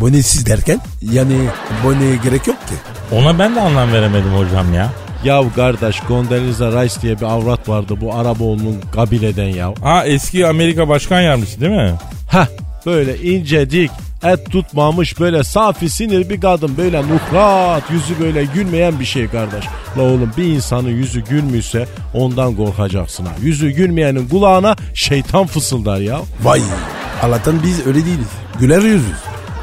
Bonesiz 0.00 0.46
derken? 0.46 0.80
Yani 1.12 1.34
boneye 1.84 2.16
gerek 2.16 2.46
yok 2.46 2.68
ki. 2.68 2.74
Ona 3.12 3.38
ben 3.38 3.56
de 3.56 3.60
anlam 3.60 3.92
veremedim 3.92 4.34
hocam 4.36 4.74
ya. 4.74 4.92
Ya 5.24 5.42
kardeş 5.56 5.96
Condoleezza 6.08 6.82
Rice 6.82 7.02
diye 7.02 7.16
bir 7.20 7.26
avrat 7.26 7.68
vardı 7.68 7.94
bu 8.00 8.14
Araboğlu'nun 8.14 8.80
kabileden 8.94 9.48
ya. 9.48 9.74
Ha 9.82 10.06
eski 10.06 10.46
Amerika 10.46 10.88
Başkan 10.88 11.20
Yardımcısı 11.20 11.60
değil 11.60 11.72
mi? 11.72 11.94
Heh 12.30 12.46
böyle 12.86 13.18
ince 13.18 13.70
dik 13.70 13.90
et 14.24 14.50
tutmamış 14.50 15.20
böyle 15.20 15.44
safi 15.44 15.88
sinir 15.88 16.28
bir 16.28 16.40
kadın 16.40 16.76
böyle 16.76 17.02
nukrat 17.02 17.90
yüzü 17.90 18.20
böyle 18.20 18.44
gülmeyen 18.44 19.00
bir 19.00 19.04
şey 19.04 19.28
kardeş. 19.28 19.64
La 19.98 20.02
oğlum 20.02 20.32
bir 20.36 20.44
insanın 20.44 20.88
yüzü 20.90 21.20
gülmüşse 21.24 21.86
ondan 22.14 22.56
korkacaksın 22.56 23.24
ha. 23.24 23.32
Yüzü 23.42 23.70
gülmeyenin 23.70 24.28
kulağına 24.28 24.76
şeytan 24.94 25.46
fısıldar 25.46 26.00
ya. 26.00 26.20
Vay. 26.42 26.62
Allah'tan 27.22 27.62
biz 27.62 27.86
öyle 27.86 27.98
değiliz. 27.98 28.28
Güler 28.60 28.82
yüzüz. 28.82 29.16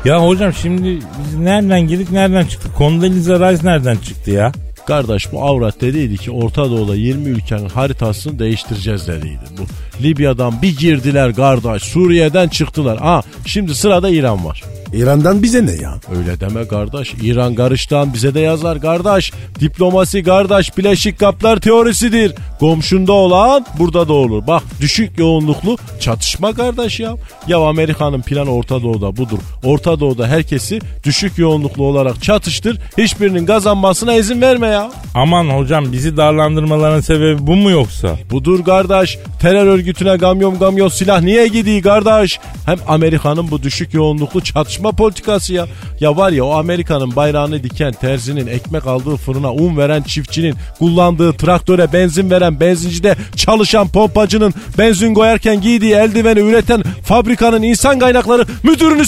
Ya 0.06 0.28
hocam 0.28 0.54
şimdi 0.54 1.00
biz 1.20 1.36
nereden 1.36 1.82
girdik 1.82 2.12
nereden 2.12 2.46
çıktık? 2.46 2.78
Condoleezza 2.78 3.52
Rice 3.52 3.66
nereden 3.68 3.96
çıktı 3.96 4.32
ya? 4.32 4.52
Kardeş 4.88 5.32
bu 5.32 5.44
avrat 5.44 5.82
dediydi 5.82 6.18
ki 6.18 6.32
Orta 6.32 6.70
Doğu'da 6.70 6.96
20 6.96 7.30
ülkenin 7.30 7.70
haritasını 7.70 8.40
değiştireceğiz 8.40 9.08
dediydi. 9.08 9.44
Bu 9.58 9.62
Libya'dan 10.02 10.62
bir 10.62 10.78
girdiler 10.78 11.36
kardeş 11.36 11.84
Suriye'den 11.84 12.48
çıktılar. 12.48 12.98
Ha 12.98 13.22
şimdi 13.46 13.76
sırada 13.76 14.10
İran 14.10 14.46
var. 14.46 14.64
İran'dan 14.94 15.44
bize 15.44 15.66
ne 15.66 15.72
ya? 15.72 15.94
Öyle 16.18 16.40
deme 16.40 16.68
kardeş. 16.68 17.14
İran 17.14 17.56
karıştan 17.56 18.14
bize 18.14 18.34
de 18.34 18.40
yazar 18.40 18.82
kardeş. 18.82 19.32
Diplomasi 19.60 20.24
kardeş 20.24 20.78
bileşik 20.78 21.20
kaplar 21.20 21.60
teorisidir. 21.60 22.36
Komşunda 22.60 23.12
olan 23.12 23.66
burada 23.80 24.08
da 24.08 24.14
olur. 24.14 24.48
Bak 24.48 24.64
düşük 24.82 25.20
yoğunluklu 25.20 25.78
çatışma 26.00 26.54
kardeş 26.54 27.00
ya. 27.00 27.16
Ya 27.48 27.58
Amerika'nın 27.58 28.22
planı 28.22 28.54
Orta 28.54 28.84
Doğu'da 28.84 29.18
budur. 29.18 29.40
Orta 29.64 30.00
Doğu'da 30.00 30.28
herkesi 30.28 30.80
düşük 31.04 31.38
yoğunluklu 31.38 31.84
olarak 31.84 32.24
çatıştır. 32.24 32.80
Hiçbirinin 32.98 33.46
kazanmasına 33.46 34.16
izin 34.16 34.42
verme 34.42 34.68
ya. 34.68 34.92
Aman 35.16 35.50
hocam 35.50 35.92
bizi 35.92 36.18
darlandırmaların 36.18 37.02
sebebi 37.02 37.48
bu 37.48 37.56
mu 37.56 37.70
yoksa? 37.70 38.18
Budur 38.32 38.64
kardeş. 38.64 39.18
Terör 39.42 39.66
örgütüne 39.66 40.16
gamyon 40.16 40.60
gamyon 40.60 40.88
silah 40.88 41.22
niye 41.22 41.48
gidiyor 41.48 41.82
kardeş? 41.82 42.40
Hem 42.66 42.78
Amerika'nın 42.88 43.52
bu 43.52 43.64
düşük 43.64 43.94
yoğunluklu 43.94 44.42
çatışma 44.42 44.83
politikası 44.92 45.54
ya. 45.54 45.68
Ya 46.00 46.18
var 46.18 46.32
ya 46.32 46.46
o 46.46 46.52
Amerika'nın 46.54 47.16
bayrağını 47.16 47.64
diken 47.64 47.94
terzinin 47.94 48.48
ekmek 48.48 48.88
aldığı 48.88 49.16
fırına 49.16 49.54
un 49.54 49.78
veren 49.78 50.02
çiftçinin 50.02 50.56
kullandığı 50.80 51.34
traktöre 51.34 51.94
benzin 51.94 52.30
veren 52.30 52.60
benzincide 52.60 53.16
çalışan 53.36 53.88
pompacının 53.88 54.54
benzin 54.78 55.14
koyarken 55.14 55.62
giydiği 55.62 55.94
eldiveni 55.94 56.40
üreten 56.40 56.84
fabrikanın 57.04 57.62
insan 57.62 58.00
kaynakları 58.00 58.46
müdürünü 58.64 59.04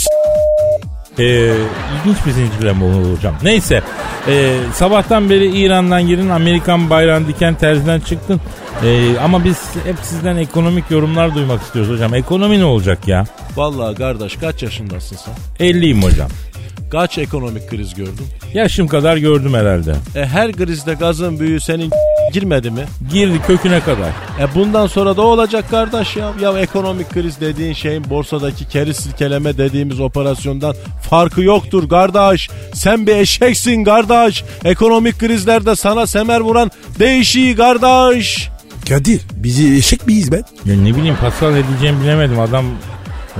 Ee, 1.19 1.53
ilginç 1.99 2.25
bir 2.25 2.31
zincirleme 2.31 3.11
hocam. 3.15 3.35
Neyse 3.43 3.83
ee, 4.27 4.57
sabahtan 4.73 5.29
beri 5.29 5.57
İran'dan 5.57 6.07
girin 6.07 6.29
Amerikan 6.29 6.89
bayrağını 6.89 7.27
diken 7.27 7.55
terziden 7.55 7.99
çıktın. 7.99 8.41
Ee, 8.83 9.17
ama 9.17 9.43
biz 9.43 9.57
hep 9.85 9.95
sizden 10.03 10.37
ekonomik 10.37 10.91
yorumlar 10.91 11.35
duymak 11.35 11.61
istiyoruz 11.61 11.93
hocam. 11.93 12.13
Ekonomi 12.13 12.59
ne 12.59 12.65
olacak 12.65 13.07
ya? 13.07 13.25
Vallahi 13.55 13.95
kardeş 13.95 14.35
kaç 14.35 14.63
yaşındasın 14.63 15.17
sen? 15.17 15.33
50'yim 15.67 16.03
hocam. 16.03 16.29
Kaç 16.95 17.17
ekonomik 17.17 17.69
kriz 17.69 17.93
gördün? 17.93 18.27
Yaşım 18.53 18.87
kadar 18.87 19.17
gördüm 19.17 19.53
herhalde. 19.53 19.95
E 20.15 20.25
her 20.25 20.51
krizde 20.51 20.93
gazın 20.93 21.39
büyüğü 21.39 21.59
senin 21.59 21.91
girmedi 22.33 22.71
mi? 22.71 22.85
Girdi 23.11 23.41
köküne 23.47 23.79
kadar. 23.79 24.09
E 24.39 24.55
bundan 24.55 24.87
sonra 24.87 25.17
da 25.17 25.21
olacak 25.21 25.69
kardeş 25.69 26.15
ya. 26.15 26.33
Ya 26.41 26.59
ekonomik 26.59 27.09
kriz 27.09 27.41
dediğin 27.41 27.73
şeyin 27.73 28.09
borsadaki 28.09 28.67
keri 28.67 28.93
silkeleme 28.93 29.57
dediğimiz 29.57 29.99
operasyondan 29.99 30.75
farkı 31.09 31.41
yoktur 31.41 31.89
kardeş. 31.89 32.49
Sen 32.73 33.07
bir 33.07 33.15
eşeksin 33.15 33.83
kardeş. 33.83 34.43
Ekonomik 34.65 35.19
krizlerde 35.19 35.75
sana 35.75 36.07
semer 36.07 36.39
vuran 36.39 36.71
değişiği 36.99 37.55
kardeş. 37.55 38.49
Kadir 38.89 39.21
bizi 39.35 39.75
eşek 39.75 40.07
miyiz 40.07 40.31
ben? 40.31 40.43
Ya 40.65 40.75
ne 40.75 40.95
bileyim 40.95 41.15
Pascal 41.21 41.51
ne 41.51 41.67
diyeceğimi 41.67 42.01
bilemedim. 42.03 42.39
Adam 42.39 42.65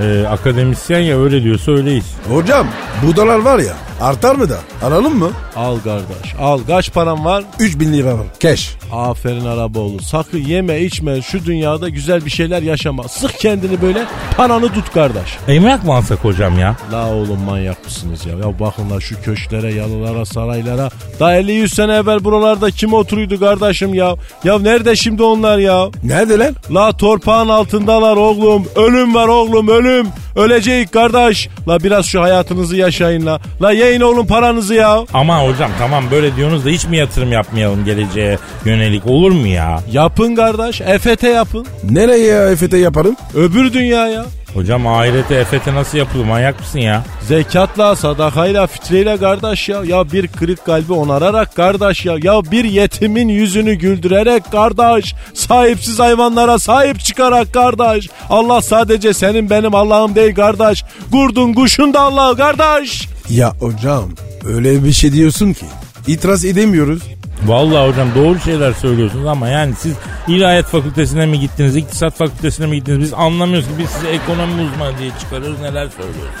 e, 0.00 0.26
akademisyen 0.26 1.00
ya 1.00 1.22
öyle 1.22 1.42
diyorsa 1.42 1.72
öyleyiz. 1.72 2.04
Hocam 2.28 2.66
bu 3.06 3.16
dolar 3.16 3.38
var 3.38 3.58
ya 3.58 3.74
Artar 4.00 4.34
mı 4.34 4.48
da? 4.48 4.58
Alalım 4.82 5.18
mı? 5.18 5.30
Al 5.56 5.78
kardeş 5.84 6.34
al. 6.40 6.60
Kaç 6.66 6.92
param 6.92 7.24
var? 7.24 7.44
3000 7.58 7.92
lira 7.92 8.14
var. 8.18 8.26
Cash. 8.40 8.75
Aferin 8.92 9.44
Araboğlu. 9.44 10.02
Sakın 10.02 10.38
yeme 10.38 10.80
içme 10.80 11.22
şu 11.22 11.44
dünyada 11.44 11.88
güzel 11.88 12.24
bir 12.24 12.30
şeyler 12.30 12.62
yaşama. 12.62 13.08
Sık 13.08 13.38
kendini 13.38 13.82
böyle 13.82 14.04
paranı 14.36 14.68
tut 14.72 14.92
kardeş. 14.92 15.36
Emlak 15.48 15.84
mı 15.84 15.94
alsak 15.94 16.18
hocam 16.24 16.58
ya? 16.58 16.76
La 16.92 17.12
oğlum 17.12 17.40
manyak 17.40 17.84
mısınız 17.84 18.26
ya? 18.26 18.32
Ya 18.32 18.60
bakın 18.60 18.90
la 18.90 19.00
şu 19.00 19.22
köşklere, 19.22 19.74
yalılara, 19.74 20.24
saraylara. 20.24 20.90
Da 21.20 21.40
50-100 21.40 21.68
sene 21.68 21.92
evvel 21.94 22.24
buralarda 22.24 22.70
kim 22.70 22.92
oturuyordu 22.92 23.40
kardeşim 23.40 23.94
ya? 23.94 24.14
Ya 24.44 24.58
nerede 24.58 24.96
şimdi 24.96 25.22
onlar 25.22 25.58
ya? 25.58 25.86
Neredeler? 26.02 26.52
La 26.70 26.96
torpağın 26.96 27.48
altındalar 27.48 28.16
oğlum. 28.16 28.66
Ölüm 28.76 29.14
var 29.14 29.28
oğlum 29.28 29.68
ölüm. 29.68 30.06
Ölecek 30.36 30.92
kardeş. 30.92 31.48
La 31.68 31.80
biraz 31.80 32.06
şu 32.06 32.22
hayatınızı 32.22 32.76
yaşayın 32.76 33.26
la. 33.26 33.40
La 33.62 33.72
yayın 33.72 34.00
oğlum 34.00 34.26
paranızı 34.26 34.74
ya. 34.74 35.04
Ama 35.14 35.48
hocam 35.48 35.70
tamam 35.78 36.04
böyle 36.10 36.36
diyorsunuz 36.36 36.64
da 36.64 36.68
hiç 36.68 36.84
mi 36.84 36.96
yatırım 36.96 37.32
yapmayalım 37.32 37.84
geleceğe 37.84 38.38
yönelik 38.76 39.06
olur 39.06 39.30
mu 39.30 39.46
ya? 39.46 39.80
Yapın 39.92 40.34
kardeş. 40.34 40.80
EFT 40.80 41.22
yapın. 41.22 41.66
Nereye 41.90 42.26
ya 42.26 42.50
EFT 42.50 42.72
yaparım? 42.72 43.16
Öbür 43.34 43.72
dünyaya. 43.72 44.26
Hocam 44.54 44.86
ahirete 44.86 45.34
EFT 45.34 45.66
nasıl 45.66 45.98
yapılır 45.98 46.24
manyak 46.24 46.60
mısın 46.60 46.78
ya? 46.78 47.04
Zekatla, 47.28 47.96
sadakayla, 47.96 48.66
fitreyle 48.66 49.16
kardeş 49.16 49.68
ya. 49.68 49.84
Ya 49.84 50.12
bir 50.12 50.28
kırık 50.28 50.66
kalbi 50.66 50.92
onararak 50.92 51.56
kardeş 51.56 52.04
ya. 52.04 52.14
Ya 52.22 52.42
bir 52.50 52.64
yetimin 52.64 53.28
yüzünü 53.28 53.74
güldürerek 53.74 54.52
kardeş. 54.52 55.14
Sahipsiz 55.34 55.98
hayvanlara 55.98 56.58
sahip 56.58 57.00
çıkarak 57.00 57.52
kardeş. 57.52 58.08
Allah 58.30 58.62
sadece 58.62 59.14
senin 59.14 59.50
benim 59.50 59.74
Allah'ım 59.74 60.14
değil 60.14 60.34
kardeş. 60.34 60.84
Kurdun 61.10 61.52
kuşun 61.54 61.94
da 61.94 62.00
Allah 62.00 62.36
kardeş. 62.36 63.08
Ya 63.30 63.52
hocam 63.60 64.10
öyle 64.44 64.84
bir 64.84 64.92
şey 64.92 65.12
diyorsun 65.12 65.52
ki 65.52 65.66
itiraz 66.06 66.44
edemiyoruz. 66.44 67.02
Vallahi 67.44 67.90
hocam 67.90 68.08
doğru 68.14 68.38
şeyler 68.38 68.72
söylüyorsunuz 68.72 69.26
ama 69.26 69.48
yani 69.48 69.74
siz 69.74 69.96
ilahiyat 70.28 70.66
fakültesine 70.66 71.26
mi 71.26 71.40
gittiniz, 71.40 71.76
iktisat 71.76 72.14
fakültesine 72.14 72.66
mi 72.66 72.76
gittiniz 72.76 73.00
biz 73.00 73.14
anlamıyoruz 73.14 73.68
ki 73.68 73.74
biz 73.78 73.90
size 73.90 74.08
ekonomi 74.08 74.62
uzmanı 74.62 74.98
diye 74.98 75.10
çıkarıyoruz 75.20 75.60
neler 75.60 75.88
söylüyoruz. 75.88 76.34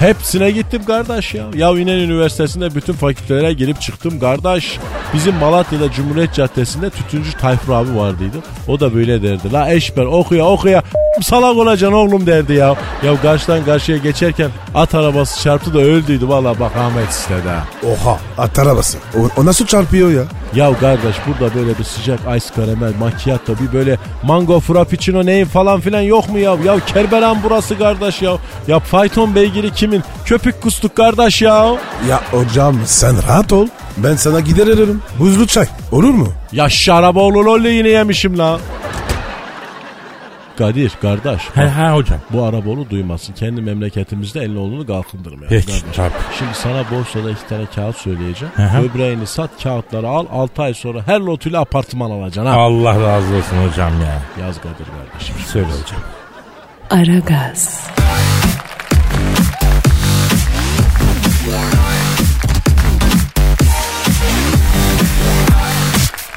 Hepsine 0.00 0.50
gittim 0.50 0.84
kardeş 0.84 1.34
ya. 1.34 1.44
Ya 1.54 1.70
İnan 1.70 1.98
Üniversitesi'nde 1.98 2.74
bütün 2.74 2.92
fakültelere 2.92 3.52
girip 3.52 3.80
çıktım 3.80 4.20
kardeş. 4.20 4.78
Bizim 5.14 5.34
Malatya'da 5.34 5.92
Cumhuriyet 5.92 6.34
Caddesi'nde 6.34 6.90
tütüncü 6.90 7.32
Tayfur 7.32 7.72
abi 7.72 7.96
vardıydı. 7.96 8.36
O 8.68 8.80
da 8.80 8.94
böyle 8.94 9.22
derdi. 9.22 9.52
La 9.52 9.72
eşber 9.72 10.04
okuya 10.04 10.44
okuya 10.44 10.82
salak 11.22 11.56
olacaksın 11.56 11.96
oğlum 11.96 12.26
derdi 12.26 12.52
ya. 12.52 12.76
Ya 13.04 13.20
karşıdan 13.22 13.64
karşıya 13.64 13.98
geçerken 13.98 14.50
at 14.74 14.94
arabası 14.94 15.42
çarptı 15.42 15.74
da 15.74 15.78
öldüydü. 15.78 16.28
Valla 16.28 16.60
bak 16.60 16.76
Ahmet 16.76 17.10
istedi 17.10 17.48
ha. 17.48 17.64
Oha 17.92 18.18
at 18.38 18.58
arabası. 18.58 18.98
O, 19.16 19.40
o 19.40 19.44
nasıl 19.44 19.66
çarpıyor 19.66 20.10
ya? 20.10 20.22
Ya 20.54 20.78
kardeş 20.78 21.16
burada 21.26 21.54
böyle 21.54 21.78
bir 21.78 21.84
sıcak 21.84 22.20
ice 22.36 22.54
karamel 22.56 22.92
macchiato 23.00 23.54
bir 23.58 23.72
böyle 23.72 23.98
mango 24.22 24.60
frappuccino 24.60 25.26
neyin 25.26 25.44
falan 25.44 25.80
filan 25.80 26.00
yok 26.00 26.28
mu 26.30 26.38
ya? 26.38 26.56
Ya 26.64 26.80
Kerberan 26.86 27.38
burası 27.44 27.78
kardeş 27.78 28.22
ya. 28.22 28.36
Ya 28.68 28.78
fayton 28.78 29.34
beygiri 29.34 29.74
kimin? 29.90 30.04
Köpük 30.24 30.62
kustuk 30.62 30.96
kardeş 30.96 31.42
ya. 31.42 31.66
Ya 32.08 32.20
hocam 32.30 32.76
sen 32.86 33.22
rahat 33.28 33.52
ol. 33.52 33.66
Ben 33.96 34.16
sana 34.16 34.40
gider 34.40 34.66
ararım. 34.66 35.02
Buzlu 35.18 35.46
çay. 35.46 35.66
Olur 35.92 36.10
mu? 36.10 36.28
Ya 36.52 36.68
şaraboğlu 36.68 37.44
lolle 37.44 37.70
yine 37.70 37.88
yemişim 37.88 38.38
la. 38.38 38.58
Kadir 40.58 40.92
kardeş 41.02 41.40
He 41.54 41.68
he 41.70 41.88
hocam. 41.90 42.18
bu 42.30 42.44
Araboğlu 42.44 42.90
duymasın. 42.90 43.32
Kendi 43.32 43.62
memleketimizde 43.62 44.40
elin 44.40 44.56
oğlunu 44.56 44.86
kalkındırmıyor. 44.86 45.48
Peki 45.50 45.66
Kardeş. 45.66 45.96
tabii. 45.96 46.12
Şimdi 46.38 46.54
sana 46.54 46.82
borsada 46.90 47.30
iki 47.30 47.46
tane 47.48 47.66
kağıt 47.74 47.96
söyleyeceğim. 47.96 48.54
Hı. 48.56 48.82
Böbreğini 48.82 49.26
sat 49.26 49.50
kağıtları 49.62 50.08
al 50.08 50.26
6 50.32 50.62
ay 50.62 50.74
sonra 50.74 50.98
her 51.06 51.20
lotuyla 51.20 51.60
apartman 51.60 52.10
alacaksın 52.10 52.46
ha. 52.52 52.56
Allah 52.60 52.90
razı 53.00 53.34
olsun 53.34 53.68
hocam 53.70 53.92
ya. 54.00 54.44
Yaz 54.46 54.56
Kadir 54.56 54.86
kardeşim. 55.10 55.34
Söyle 55.52 55.66
hocam. 55.66 56.00
Aragaz, 56.90 57.80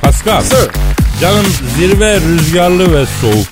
Pascal. 0.01 0.43
Canım 1.21 1.45
zirve 1.77 2.19
rüzgarlı 2.21 2.93
ve 2.95 3.05
soğuk. 3.21 3.47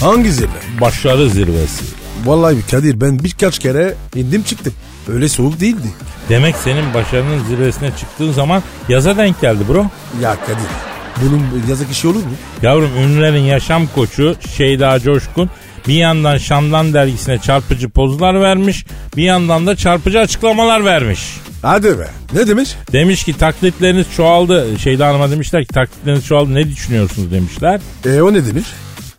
Hangi 0.00 0.32
zirve? 0.32 0.80
Başarı 0.80 1.30
zirvesi. 1.30 1.84
Vallahi 2.24 2.66
Kadir 2.70 3.00
ben 3.00 3.24
birkaç 3.24 3.58
kere 3.58 3.94
indim 4.14 4.42
çıktım. 4.42 4.72
Öyle 5.08 5.28
soğuk 5.28 5.60
değildi. 5.60 5.88
Demek 6.28 6.56
senin 6.56 6.94
başarının 6.94 7.44
zirvesine 7.44 7.90
çıktığın 7.96 8.32
zaman 8.32 8.62
yaza 8.88 9.16
denk 9.16 9.40
geldi 9.40 9.64
bro. 9.68 9.86
Ya 10.22 10.36
Kadir 10.46 10.68
bunun 11.22 11.42
yazık 11.68 11.90
işi 11.90 12.08
olur 12.08 12.24
mu? 12.24 12.32
Yavrum 12.62 12.90
ünlülerin 12.98 13.42
yaşam 13.42 13.86
koçu 13.94 14.36
Şeyda 14.56 15.00
Coşkun 15.00 15.50
bir 15.88 15.94
yandan 15.94 16.38
Şam'dan 16.38 16.94
dergisine 16.94 17.38
çarpıcı 17.38 17.88
pozlar 17.88 18.40
vermiş 18.40 18.84
bir 19.16 19.22
yandan 19.22 19.66
da 19.66 19.76
çarpıcı 19.76 20.20
açıklamalar 20.20 20.84
vermiş. 20.84 21.20
Hadi 21.62 21.98
be. 21.98 22.08
Ne 22.32 22.48
demiş? 22.48 22.74
Demiş 22.92 23.24
ki 23.24 23.32
taklitleriniz 23.32 24.06
çoğaldı. 24.16 24.78
Şeyda 24.78 25.06
Hanım'a 25.06 25.30
demişler 25.30 25.64
ki 25.64 25.74
taklitleriniz 25.74 26.26
çoğaldı 26.26 26.54
ne 26.54 26.68
düşünüyorsunuz 26.68 27.32
demişler. 27.32 27.80
E 28.06 28.22
o 28.22 28.32
ne 28.32 28.46
demiş? 28.46 28.66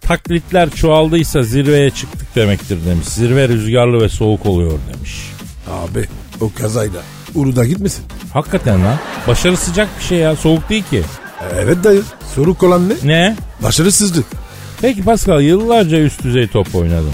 Taklitler 0.01 0.69
çoğaldıysa 0.69 1.43
zirveye 1.43 1.89
çıktık 1.89 2.35
demektir 2.35 2.77
demiş. 2.85 3.07
Zirve 3.07 3.47
rüzgarlı 3.47 4.01
ve 4.01 4.09
soğuk 4.09 4.45
oluyor 4.45 4.79
demiş. 4.93 5.31
Abi 5.71 6.05
o 6.41 6.51
kazayla 6.61 7.01
Uludağ 7.35 7.65
gitmesin. 7.65 8.05
Hakikaten 8.33 8.85
lan. 8.85 8.97
Başarı 9.27 9.57
sıcak 9.57 9.87
bir 9.99 10.03
şey 10.03 10.17
ya. 10.17 10.35
Soğuk 10.35 10.69
değil 10.69 10.83
ki. 10.83 11.03
Evet 11.59 11.83
dayı. 11.83 12.01
Soruk 12.35 12.63
olan 12.63 12.89
ne? 12.89 12.93
Ne? 13.03 13.35
Başarısızlık. 13.63 14.25
Peki 14.81 15.03
Pascal 15.03 15.41
yıllarca 15.41 15.97
üst 15.97 16.23
düzey 16.23 16.47
top 16.47 16.75
oynadın. 16.75 17.13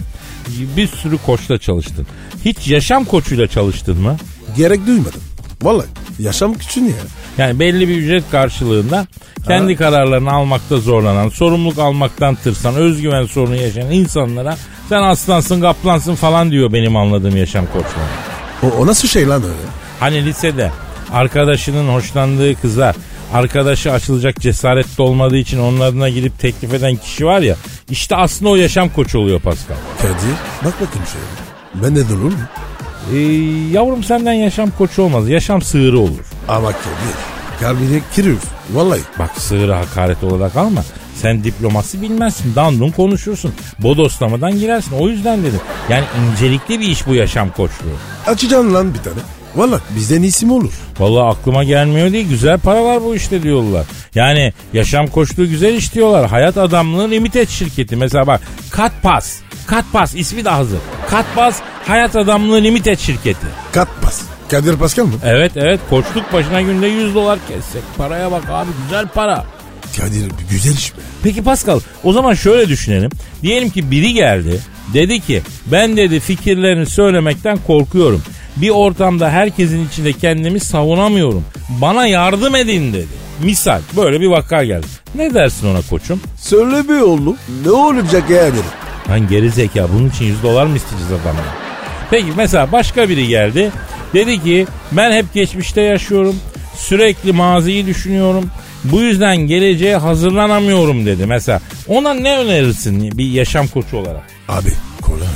Bir 0.78 0.88
sürü 0.88 1.18
koçla 1.18 1.58
çalıştın. 1.58 2.08
Hiç 2.46 2.68
yaşam 2.68 3.06
koçuyla 3.06 3.48
çalıştın 3.48 4.02
mı? 4.02 4.18
Gerek 4.58 4.88
duymadım. 4.88 5.22
Vallahi 5.62 5.88
yaşam 6.20 6.54
küçün 6.54 6.86
ya. 6.86 6.96
Yani 7.38 7.60
belli 7.60 7.90
bir 7.90 7.98
ücret 7.98 8.24
karşılığında 8.32 9.08
kendi 9.48 9.76
kararlarını 9.76 10.32
almakta 10.32 10.78
zorlanan, 10.78 11.30
sorumluluk 11.30 11.80
almaktan 11.80 12.36
tırsan, 12.36 12.76
özgüven 12.76 13.26
sorunu 13.26 13.56
yaşayan 13.56 13.92
insanlara 13.92 14.58
sen 14.90 15.02
aslansın, 15.04 15.62
kaplansın 15.62 16.16
falan 16.16 16.52
diyor 16.52 16.74
benim 16.74 16.96
anladığım 16.96 17.38
yaşam 17.38 17.66
koçları. 17.66 18.06
O, 18.64 18.68
o 18.68 18.88
nasıl 18.88 19.08
şey 19.08 19.28
lan 19.28 19.44
öyle? 19.44 19.54
Hani 20.00 20.26
lisede 20.26 20.72
arkadaşının 21.14 21.94
hoşlandığı 21.94 22.62
kıza 22.62 22.94
arkadaşı 23.34 23.92
açılacak 23.92 24.40
cesaretli 24.40 25.02
olmadığı 25.02 25.38
için 25.38 25.60
onlarına 25.60 26.10
gidip 26.10 26.40
teklif 26.40 26.74
eden 26.74 26.96
kişi 26.96 27.26
var 27.26 27.40
ya 27.42 27.56
işte 27.90 28.16
aslında 28.16 28.52
o 28.52 28.56
yaşam 28.56 28.90
koçu 28.90 29.20
oluyor 29.20 29.40
Pascal. 29.40 29.76
Kadir 29.98 30.36
bak 30.66 30.74
bakayım 30.74 31.08
şöyle. 31.14 31.86
Ben 31.86 31.96
de 31.96 32.10
durur 32.10 32.32
mu? 32.32 32.40
Ee, 33.14 33.18
yavrum 33.72 34.04
senden 34.04 34.34
yaşam 34.34 34.72
koçu 34.78 35.02
olmaz. 35.02 35.30
Yaşam 35.30 35.62
sığırı 35.62 36.00
olur. 36.00 36.26
Ama 36.48 36.72
Kadir 36.72 37.16
kalbine 37.60 38.00
giriyor. 38.16 38.38
Vallahi. 38.74 39.02
Bak 39.20 39.32
sığırı 39.38 39.74
hakaret 39.74 40.24
olarak 40.24 40.56
alma. 40.56 40.84
Sen 41.16 41.44
diplomasi 41.44 42.02
bilmezsin. 42.02 42.56
Dandun 42.56 42.90
konuşursun. 42.92 43.54
Bodoslamadan 43.80 44.60
girersin. 44.60 44.92
O 45.00 45.08
yüzden 45.10 45.44
dedim. 45.44 45.60
Yani 45.90 46.04
incelikli 46.32 46.80
bir 46.80 46.88
iş 46.88 47.08
bu 47.08 47.16
yaşam 47.16 47.50
koçluğu. 47.50 47.98
Açacaksın 48.28 48.74
lan 48.74 48.94
bir 48.94 49.00
tane. 49.00 49.20
Vallahi 49.56 49.82
bizden 49.96 50.22
iyisi 50.22 50.46
mi 50.46 50.54
olur? 50.54 50.74
Vallahi 51.00 51.38
aklıma 51.38 51.64
gelmiyor 51.64 52.12
değil. 52.12 52.30
Güzel 52.30 52.60
para 52.60 52.84
var 52.84 53.04
bu 53.04 53.16
işte 53.16 53.44
diyorlar. 53.44 53.86
Yani 54.16 54.54
yaşam 54.74 55.08
koçluğu 55.08 55.50
güzel 55.50 55.74
iş 55.74 55.94
diyorlar. 55.94 56.30
Hayat 56.30 56.58
adamlığı 56.58 57.12
limited 57.12 57.50
şirketi. 57.50 57.96
Mesela 57.96 58.28
bak 58.28 58.42
Katpas. 58.72 59.36
Katpas 59.68 60.16
ismi 60.16 60.46
de 60.46 60.50
hazır. 60.50 60.80
Katpas 61.10 61.62
Hayat 61.88 62.16
Adamlığı 62.16 62.64
Limited 62.64 63.00
şirketi. 63.00 63.48
Kat 63.72 63.88
pas. 64.02 64.22
Kadir 64.52 64.78
Pascal 64.78 65.06
mı? 65.06 65.14
Evet 65.24 65.52
evet 65.56 65.80
koçluk 65.90 66.34
başına 66.34 66.62
günde 66.62 66.88
100 66.88 67.16
dolar 67.16 67.40
kessek. 67.48 67.82
Paraya 67.98 68.32
bak 68.32 68.44
abi 68.50 68.70
güzel 68.84 69.08
para. 69.08 69.46
Kadir 69.98 70.32
güzel 70.50 70.72
iş 70.74 70.94
be. 70.94 71.02
Peki 71.24 71.44
Pascal 71.44 71.80
o 72.04 72.14
zaman 72.14 72.34
şöyle 72.34 72.70
düşünelim. 72.70 73.12
Diyelim 73.42 73.70
ki 73.70 73.92
biri 73.92 74.14
geldi 74.14 74.60
dedi 74.94 75.20
ki 75.20 75.42
ben 75.66 75.98
dedi 75.98 76.20
fikirlerini 76.20 76.86
söylemekten 76.86 77.58
korkuyorum. 77.68 78.24
Bir 78.58 78.70
ortamda 78.70 79.30
herkesin 79.30 79.88
içinde 79.88 80.14
kendimi 80.14 80.60
savunamıyorum. 80.60 81.44
Bana 81.70 82.08
yardım 82.08 82.56
edin 82.56 82.94
dedi. 82.94 83.08
Misal 83.44 83.82
böyle 83.98 84.22
bir 84.22 84.28
vaka 84.28 84.64
geldi. 84.64 84.88
Ne 85.16 85.34
dersin 85.34 85.68
ona 85.68 85.82
koçum? 85.90 86.22
Söyle 86.38 86.90
be 86.90 87.04
oğlum. 87.04 87.38
Ne 87.66 87.72
olacak 87.72 88.30
yani? 88.30 88.60
Lan 89.10 89.28
geri 89.28 89.50
zeka 89.50 89.88
bunun 89.94 90.10
için 90.10 90.26
100 90.26 90.44
dolar 90.44 90.66
mı 90.66 90.76
isteyeceğiz 90.78 91.14
adamdan? 91.14 91.44
Peki 92.12 92.28
mesela 92.38 92.72
başka 92.72 93.10
biri 93.10 93.28
geldi. 93.28 93.72
Dedi 94.14 94.44
ki 94.44 94.68
ben 94.92 95.12
hep 95.12 95.34
geçmişte 95.34 95.82
yaşıyorum. 95.82 96.36
Sürekli 96.78 97.32
maziyi 97.34 97.86
düşünüyorum. 97.86 98.50
Bu 98.84 99.02
yüzden 99.02 99.38
geleceğe 99.38 99.96
hazırlanamıyorum 99.96 101.06
dedi. 101.06 101.26
Mesela 101.26 101.62
ona 101.88 102.14
ne 102.14 102.38
önerirsin 102.38 103.18
bir 103.18 103.26
yaşam 103.26 103.68
koçu 103.68 103.98
olarak? 103.98 104.24
Abi 104.50 104.70
kolay. 105.02 105.28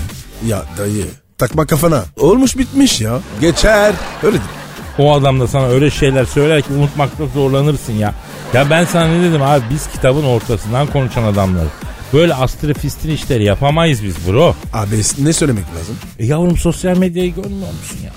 Ya 0.47 0.63
dayı 0.77 1.05
takma 1.39 1.65
kafana. 1.65 2.03
Olmuş 2.19 2.57
bitmiş 2.57 3.01
ya. 3.01 3.19
Geçer. 3.41 3.93
Öyle 4.23 4.37
değil. 4.37 4.49
O 4.97 5.13
adam 5.13 5.39
da 5.39 5.47
sana 5.47 5.67
öyle 5.67 5.89
şeyler 5.91 6.25
söyler 6.25 6.61
ki 6.61 6.73
unutmakta 6.73 7.25
zorlanırsın 7.25 7.93
ya. 7.93 8.13
Ya 8.53 8.69
ben 8.69 8.85
sana 8.85 9.07
ne 9.07 9.29
dedim 9.29 9.41
abi 9.41 9.63
biz 9.69 9.87
kitabın 9.87 10.23
ortasından 10.23 10.87
konuşan 10.87 11.23
adamlarız. 11.23 11.71
Böyle 12.13 12.33
astrofistin 12.33 13.11
işleri 13.11 13.43
yapamayız 13.43 14.03
biz 14.03 14.15
bro. 14.27 14.55
Abi 14.73 14.95
ne 15.19 15.33
söylemek 15.33 15.65
lazım? 15.79 15.95
E 16.19 16.25
yavrum 16.25 16.57
sosyal 16.57 16.97
medyayı 16.97 17.35
görmüyor 17.35 17.73
musun 17.73 17.99
ya? 18.05 18.11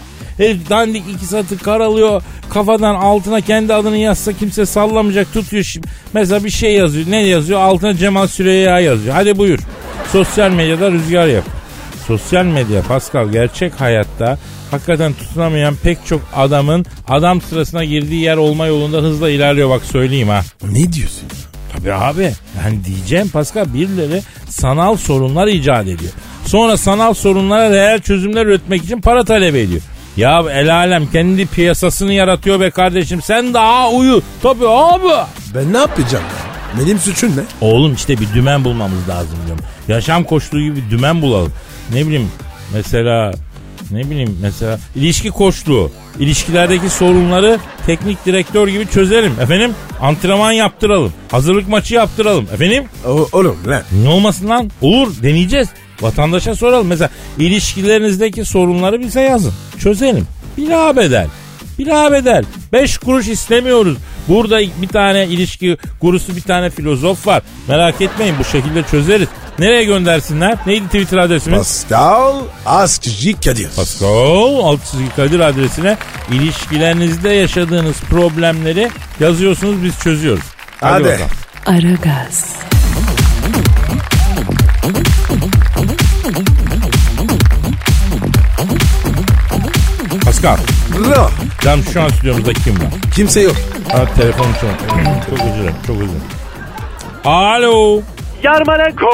Herif 0.47 0.71
dandik 0.71 1.05
iki 1.15 1.27
satır 1.27 1.59
karalıyor. 1.59 2.23
Kafadan 2.51 2.95
altına 2.95 3.41
kendi 3.41 3.75
adını 3.75 3.97
yazsa 3.97 4.33
kimse 4.33 4.67
sallamayacak 4.67 5.33
tutuyor. 5.33 5.63
Şimdi. 5.65 5.89
Mesela 6.13 6.45
bir 6.45 6.51
şey 6.51 6.75
yazıyor. 6.75 7.07
Ne 7.11 7.27
yazıyor? 7.27 7.61
Altına 7.61 7.97
Cemal 7.97 8.27
Süreyya 8.27 8.81
yazıyor. 8.81 9.15
Hadi 9.15 9.39
buyur. 9.39 9.59
Sosyal 10.13 10.51
medyada 10.51 10.91
rüzgar 10.91 11.27
yap. 11.27 11.45
Sosyal 12.13 12.45
medya 12.45 12.83
Pascal 12.83 13.29
gerçek 13.29 13.81
hayatta 13.81 14.39
hakikaten 14.71 15.13
tutunamayan 15.13 15.75
pek 15.83 15.99
çok 16.07 16.21
adamın 16.37 16.87
adam 17.09 17.41
sırasına 17.41 17.85
girdiği 17.85 18.23
yer 18.23 18.37
olma 18.37 18.67
yolunda 18.67 18.99
hızla 18.99 19.31
ilerliyor 19.31 19.71
bak 19.71 19.83
söyleyeyim 19.85 20.29
ha. 20.29 20.43
Ne 20.63 20.93
diyorsun 20.93 21.23
ya? 21.23 21.77
Tabii 21.77 21.93
abi. 21.93 22.33
Yani 22.65 22.85
diyeceğim 22.85 23.29
Pascal 23.29 23.75
birileri 23.75 24.23
sanal 24.49 24.97
sorunlar 24.97 25.47
icat 25.47 25.83
ediyor. 25.83 26.13
Sonra 26.47 26.77
sanal 26.77 27.15
sorunlara 27.15 27.71
reel 27.71 28.01
çözümler 28.01 28.47
üretmek 28.47 28.85
için 28.85 29.01
para 29.01 29.25
talep 29.25 29.55
ediyor. 29.55 29.81
Ya 30.17 30.45
el 30.51 30.75
alem 30.75 31.07
kendi 31.07 31.47
piyasasını 31.47 32.13
yaratıyor 32.13 32.61
be 32.61 32.71
kardeşim. 32.71 33.23
Sen 33.23 33.55
daha 33.55 33.91
uyu. 33.91 34.23
Tabii 34.43 34.69
abi. 34.69 35.29
Ben 35.55 35.73
ne 35.73 35.79
yapacağım 35.79 36.25
ya? 36.25 36.53
Benim 36.81 36.99
suçum 36.99 37.37
ne? 37.37 37.43
Oğlum 37.61 37.95
işte 37.95 38.21
bir 38.21 38.29
dümen 38.35 38.65
bulmamız 38.65 39.09
lazım 39.09 39.39
diyorum. 39.47 39.65
Yaşam 39.89 40.25
koçluğu 40.25 40.61
gibi 40.61 40.77
bir 40.77 40.91
dümen 40.91 41.23
bulalım. 41.23 41.53
Ne 41.95 42.07
bileyim 42.07 42.29
mesela 42.75 43.33
ne 43.91 44.11
bileyim 44.11 44.39
mesela 44.43 44.79
ilişki 44.97 45.31
koçluğu. 45.31 45.91
İlişkilerdeki 46.19 46.91
sorunları 46.91 47.59
teknik 47.87 48.27
direktör 48.27 48.69
gibi 48.69 48.87
çözelim. 48.87 49.33
Efendim 49.41 49.75
antrenman 50.01 50.53
yaptıralım. 50.53 51.13
Hazırlık 51.31 51.69
maçı 51.69 51.95
yaptıralım. 51.95 52.47
Efendim 52.55 52.85
O, 53.07 53.29
oğlum 53.33 53.57
lan. 53.67 53.83
ne 54.03 54.09
olmasın 54.09 54.49
lan? 54.49 54.71
Olur 54.81 55.23
deneyeceğiz. 55.23 55.69
Vatandaşa 56.01 56.55
soralım. 56.55 56.87
Mesela 56.87 57.11
ilişkilerinizdeki 57.39 58.45
sorunları 58.45 59.01
bize 59.01 59.21
yazın. 59.21 59.53
Çözelim. 59.79 60.27
Bir 60.59 60.97
bedel. 60.97 61.27
Bir 61.79 61.87
bedel. 61.87 62.45
Beş 62.73 62.99
kuruş 62.99 63.29
istemiyoruz. 63.29 63.97
Burada 64.29 64.61
bir 64.61 64.89
tane 64.89 65.27
ilişki 65.27 65.77
gurusu 66.01 66.37
bir 66.37 66.41
tane 66.41 66.71
filozof 66.71 67.27
var. 67.27 67.43
Merak 67.69 68.01
etmeyin 68.01 68.35
bu 68.39 68.45
şekilde 68.45 68.83
çözeriz. 68.83 69.29
Nereye 69.63 69.85
göndersinler? 69.85 70.59
Neydi 70.67 70.87
Twitter 70.87 71.19
adresimiz? 71.19 71.59
Pascal 71.59 72.37
Askci 72.67 73.41
Kadir. 73.41 73.69
Pascal 73.77 74.59
Altçizgi 74.63 75.15
Kadir 75.17 75.41
adresine 75.41 75.97
ilişkilerinizde 76.31 77.29
yaşadığınız 77.29 77.97
problemleri 78.01 78.91
yazıyorsunuz 79.21 79.85
biz 79.85 79.99
çözüyoruz. 79.99 80.45
Hadi. 80.81 81.05
bakalım. 81.05 81.29
Aragaz, 81.67 82.57
Pascal. 90.25 90.57
Bro. 90.99 91.31
Canım 91.63 91.85
şu 91.93 92.03
an 92.03 92.09
stüdyomuzda 92.09 92.53
kim 92.53 92.75
var? 92.75 92.89
Kimse 93.15 93.41
yok. 93.41 93.57
Ha 93.93 94.05
telefon 94.17 94.47
çalıyor. 94.53 94.79
çok 95.31 95.41
özür 95.41 95.55
dilerim, 95.55 95.75
çok 95.87 95.97
özür 95.97 96.09
dilerim. 96.09 96.23
Alo. 97.25 98.03
Yarmalenko. 98.43 99.11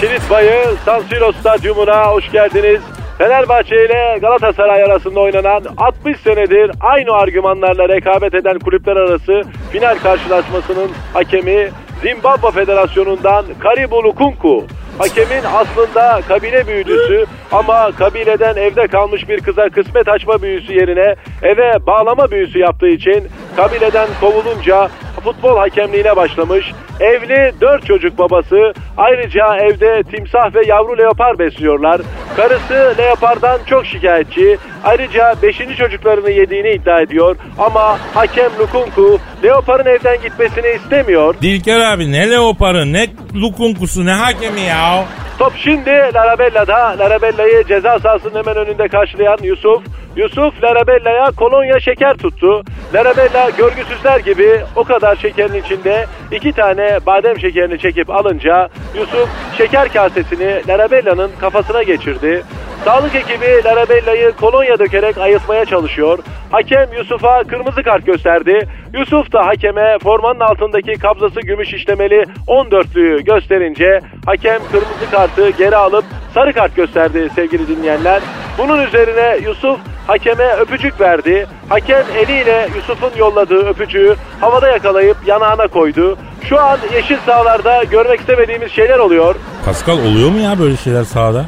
Çinit 0.00 0.30
Bayı 0.30 0.64
San 0.84 1.00
Siro 1.00 1.32
Stadyumuna 1.32 2.06
hoş 2.06 2.32
geldiniz. 2.32 2.80
Fenerbahçe 3.18 3.84
ile 3.84 4.18
Galatasaray 4.20 4.82
arasında 4.82 5.20
oynanan 5.20 5.62
60 5.76 6.20
senedir 6.20 6.70
aynı 6.80 7.12
argümanlarla 7.12 7.88
rekabet 7.88 8.34
eden 8.34 8.58
kulüpler 8.58 8.96
arası 8.96 9.42
final 9.72 9.98
karşılaşmasının 9.98 10.90
hakemi 11.12 11.70
Zimbabwe 12.02 12.50
Federasyonu'ndan 12.50 13.44
Karibu 13.58 14.04
Lukunku. 14.04 14.64
Hakemin 14.98 15.42
aslında 15.54 16.20
kabile 16.28 16.66
büyücüsü 16.66 17.24
ama 17.52 17.92
kabileden 17.98 18.56
evde 18.56 18.86
kalmış 18.86 19.28
bir 19.28 19.40
kıza 19.40 19.68
kısmet 19.68 20.08
açma 20.08 20.42
büyüsü 20.42 20.72
yerine 20.72 21.14
eve 21.42 21.86
bağlama 21.86 22.30
büyüsü 22.30 22.58
yaptığı 22.58 22.88
için 22.88 23.28
kabileden 23.56 24.08
kovulunca 24.20 24.88
futbol 25.26 25.56
hakemliğine 25.56 26.16
başlamış. 26.16 26.72
Evli 27.00 27.52
dört 27.60 27.86
çocuk 27.86 28.18
babası. 28.18 28.72
Ayrıca 28.96 29.56
evde 29.56 30.02
timsah 30.02 30.54
ve 30.54 30.66
yavru 30.66 30.98
leopar 30.98 31.38
besliyorlar. 31.38 32.00
Karısı 32.36 32.94
leopardan 32.98 33.58
çok 33.66 33.86
şikayetçi. 33.86 34.58
Ayrıca 34.84 35.34
beşinci 35.42 35.76
çocuklarını 35.76 36.30
yediğini 36.30 36.70
iddia 36.70 37.00
ediyor. 37.00 37.36
Ama 37.58 37.98
hakem 38.14 38.50
Lukunku 38.58 39.18
leoparın 39.44 39.86
evden 39.86 40.22
gitmesini 40.22 40.66
istemiyor. 40.76 41.34
Dilker 41.42 41.80
abi 41.80 42.12
ne 42.12 42.30
leoparı 42.30 42.92
ne 42.92 43.06
lukunkusu 43.34 44.06
ne 44.06 44.12
hakemi 44.12 44.60
ya. 44.60 45.04
Top 45.38 45.52
şimdi 45.56 45.90
Larabella'da. 45.90 46.98
Larabella'yı 46.98 47.64
ceza 47.68 47.98
sahasının 47.98 48.34
hemen 48.34 48.56
önünde 48.56 48.88
karşılayan 48.88 49.38
Yusuf. 49.42 49.82
Yusuf 50.16 50.62
Larabella'ya 50.62 51.30
kolonya 51.30 51.80
şeker 51.80 52.16
tuttu. 52.16 52.62
Larabella 52.94 53.50
görgüsüzler 53.50 54.20
gibi 54.20 54.60
o 54.76 54.84
kadar 54.84 55.16
şekerin 55.16 55.62
içinde 55.62 56.06
iki 56.30 56.52
tane 56.52 56.98
badem 57.06 57.38
şekerini 57.38 57.78
çekip 57.78 58.10
alınca 58.10 58.68
Yusuf 58.94 59.28
şeker 59.58 59.92
kasesini 59.92 60.68
Larabella'nın 60.68 61.30
kafasına 61.40 61.82
geçirdi. 61.82 62.42
Sağlık 62.84 63.14
ekibi 63.14 63.64
Larabella'yı 63.64 64.32
kolonya 64.32 64.78
dökerek 64.78 65.18
ayıltmaya 65.18 65.64
çalışıyor. 65.64 66.18
Hakem 66.50 66.92
Yusuf'a 66.92 67.42
kırmızı 67.42 67.82
kart 67.82 68.06
gösterdi. 68.06 68.68
Yusuf 68.94 69.32
da 69.32 69.46
hakeme 69.46 69.98
formanın 70.02 70.40
altındaki 70.40 70.92
kabzası 70.92 71.40
gümüş 71.40 71.72
işlemeli 71.72 72.24
14'lüğü 72.48 73.24
gösterince 73.24 74.00
hakem 74.26 74.58
kırmızı 74.72 75.10
kartı 75.10 75.50
geri 75.50 75.76
alıp 75.76 76.04
sarı 76.34 76.52
kart 76.52 76.76
gösterdi 76.76 77.28
sevgili 77.34 77.68
dinleyenler. 77.68 78.22
Bunun 78.58 78.86
üzerine 78.86 79.38
Yusuf 79.42 79.80
hakeme 80.06 80.52
öpücük 80.52 81.00
verdi. 81.00 81.46
Hakem 81.68 82.04
eliyle 82.16 82.68
Yusuf'un 82.76 83.10
yolladığı 83.18 83.68
öpücüğü 83.68 84.16
havada 84.40 84.68
yakalayıp 84.68 85.16
yanağına 85.26 85.66
koydu. 85.66 86.18
Şu 86.42 86.60
an 86.60 86.78
yeşil 86.94 87.16
sahalarda 87.26 87.84
görmek 87.84 88.20
istemediğimiz 88.20 88.72
şeyler 88.72 88.98
oluyor. 88.98 89.34
Pascal 89.64 89.98
oluyor 89.98 90.30
mu 90.30 90.38
ya 90.38 90.58
böyle 90.58 90.76
şeyler 90.76 91.04
sahada? 91.04 91.44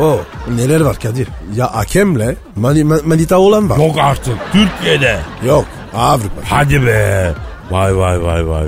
Oo, 0.00 0.18
neler 0.56 0.80
var 0.80 0.96
Kadir? 1.02 1.28
Ya 1.54 1.74
hakemle 1.74 2.34
mani, 2.56 2.80
ma- 2.80 3.06
manita 3.08 3.38
olan 3.38 3.70
var. 3.70 3.76
Yok 3.78 3.96
artık 4.00 4.34
Türkiye'de. 4.52 5.16
Yok. 5.46 5.64
Avrupa. 5.96 6.40
Hadi 6.50 6.86
be. 6.86 7.32
Vay 7.70 7.96
vay 7.96 8.22
vay 8.22 8.48
vay. 8.48 8.66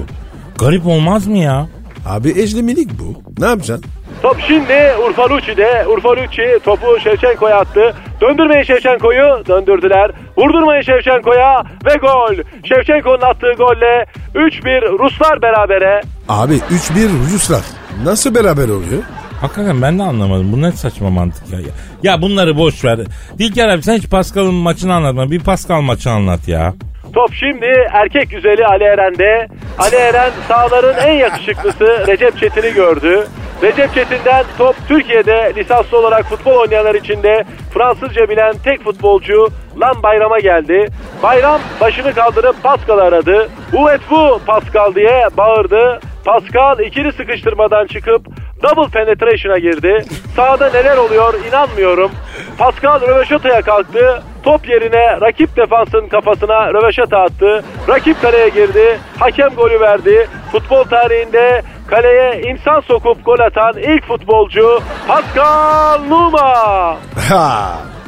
Garip 0.58 0.86
olmaz 0.86 1.26
mı 1.26 1.38
ya? 1.38 1.66
Abi 2.06 2.30
ejlemilik 2.40 2.90
bu. 2.98 3.22
Ne 3.42 3.46
yapacaksın? 3.46 3.84
Top 4.22 4.36
şimdi 4.48 4.92
Urfa 5.08 5.30
Lucci'de. 5.30 5.86
Urfa 5.88 6.08
Lucci 6.16 6.58
topu 6.64 6.86
Şevçenko'ya 7.04 7.56
attı. 7.56 7.94
Döndürmeyin 8.20 8.62
Şevçenko'yu. 8.62 9.42
Döndürdüler. 9.48 10.10
Vurdurmayın 10.36 10.82
Şevçenko'ya 10.82 11.62
ve 11.86 11.94
gol. 11.94 12.34
Şevçenko'nun 12.68 13.20
attığı 13.20 13.52
golle 13.52 14.06
3-1 14.34 14.98
Ruslar 14.98 15.42
berabere. 15.42 16.00
Abi 16.28 16.54
3-1 16.54 17.08
Ruslar. 17.34 17.62
Nasıl 18.04 18.34
beraber 18.34 18.64
oluyor? 18.68 19.02
Hakikaten 19.40 19.82
ben 19.82 19.98
de 19.98 20.02
anlamadım. 20.02 20.52
Bu 20.52 20.62
ne 20.62 20.72
saçma 20.72 21.10
mantık 21.10 21.52
ya. 21.52 21.58
Ya, 21.60 21.66
ya 22.02 22.22
bunları 22.22 22.56
boş 22.56 22.84
ver. 22.84 22.98
Dilker 23.38 23.68
abi 23.68 23.82
sen 23.82 23.94
hiç 23.96 24.10
Pascal'ın 24.10 24.54
maçını 24.54 24.94
anlatma. 24.94 25.30
Bir 25.30 25.40
Pascal 25.40 25.80
maçı 25.80 26.10
anlat 26.10 26.48
ya. 26.48 26.74
Top 27.14 27.30
şimdi 27.34 27.66
erkek 27.92 28.30
güzeli 28.30 28.66
Ali 28.66 28.84
Eren'de. 28.84 29.48
Ali 29.78 29.94
Eren 29.96 30.30
sahaların 30.48 31.06
en 31.06 31.12
yakışıklısı 31.12 32.04
Recep 32.06 32.38
Çetin'i 32.38 32.74
gördü. 32.74 33.26
Recep 33.62 33.94
Çetin'den 33.94 34.44
top 34.58 34.76
Türkiye'de 34.88 35.52
lisanslı 35.56 35.98
olarak 35.98 36.24
futbol 36.24 36.52
oynayanlar 36.52 36.94
içinde 36.94 37.44
Fransızca 37.74 38.28
bilen 38.28 38.54
tek 38.64 38.84
futbolcu 38.84 39.48
Lan 39.80 40.02
Bayram'a 40.02 40.38
geldi. 40.38 40.86
Bayram 41.22 41.60
başını 41.80 42.14
kaldırıp 42.14 42.62
Pascal'ı 42.62 43.02
aradı. 43.02 43.48
Bu 43.72 43.90
et 43.90 44.00
bu 44.10 44.40
Pascal 44.46 44.94
diye 44.94 45.28
bağırdı. 45.36 46.00
Pascal 46.24 46.78
ikili 46.78 47.12
sıkıştırmadan 47.12 47.86
çıkıp 47.86 48.26
double 48.62 48.90
penetration'a 48.92 49.58
girdi. 49.58 50.04
Sahada 50.36 50.70
neler 50.70 50.96
oluyor 50.96 51.34
inanmıyorum. 51.48 52.10
Pascal 52.58 53.00
röveşataya 53.00 53.62
kalktı. 53.62 54.22
Top 54.42 54.68
yerine 54.68 55.20
rakip 55.20 55.56
defansın 55.56 56.08
kafasına 56.08 56.72
röveşata 56.72 57.18
attı. 57.18 57.64
Rakip 57.88 58.22
kaleye 58.22 58.48
girdi. 58.48 58.98
Hakem 59.18 59.48
golü 59.48 59.80
verdi. 59.80 60.28
Futbol 60.52 60.84
tarihinde 60.84 61.62
kaleye 61.90 62.42
insan 62.50 62.80
sokup 62.80 63.24
gol 63.24 63.40
atan 63.46 63.74
ilk 63.78 64.04
futbolcu 64.06 64.66
Pascal 65.08 66.00
Numa. 66.08 66.50
Ha, 67.28 67.46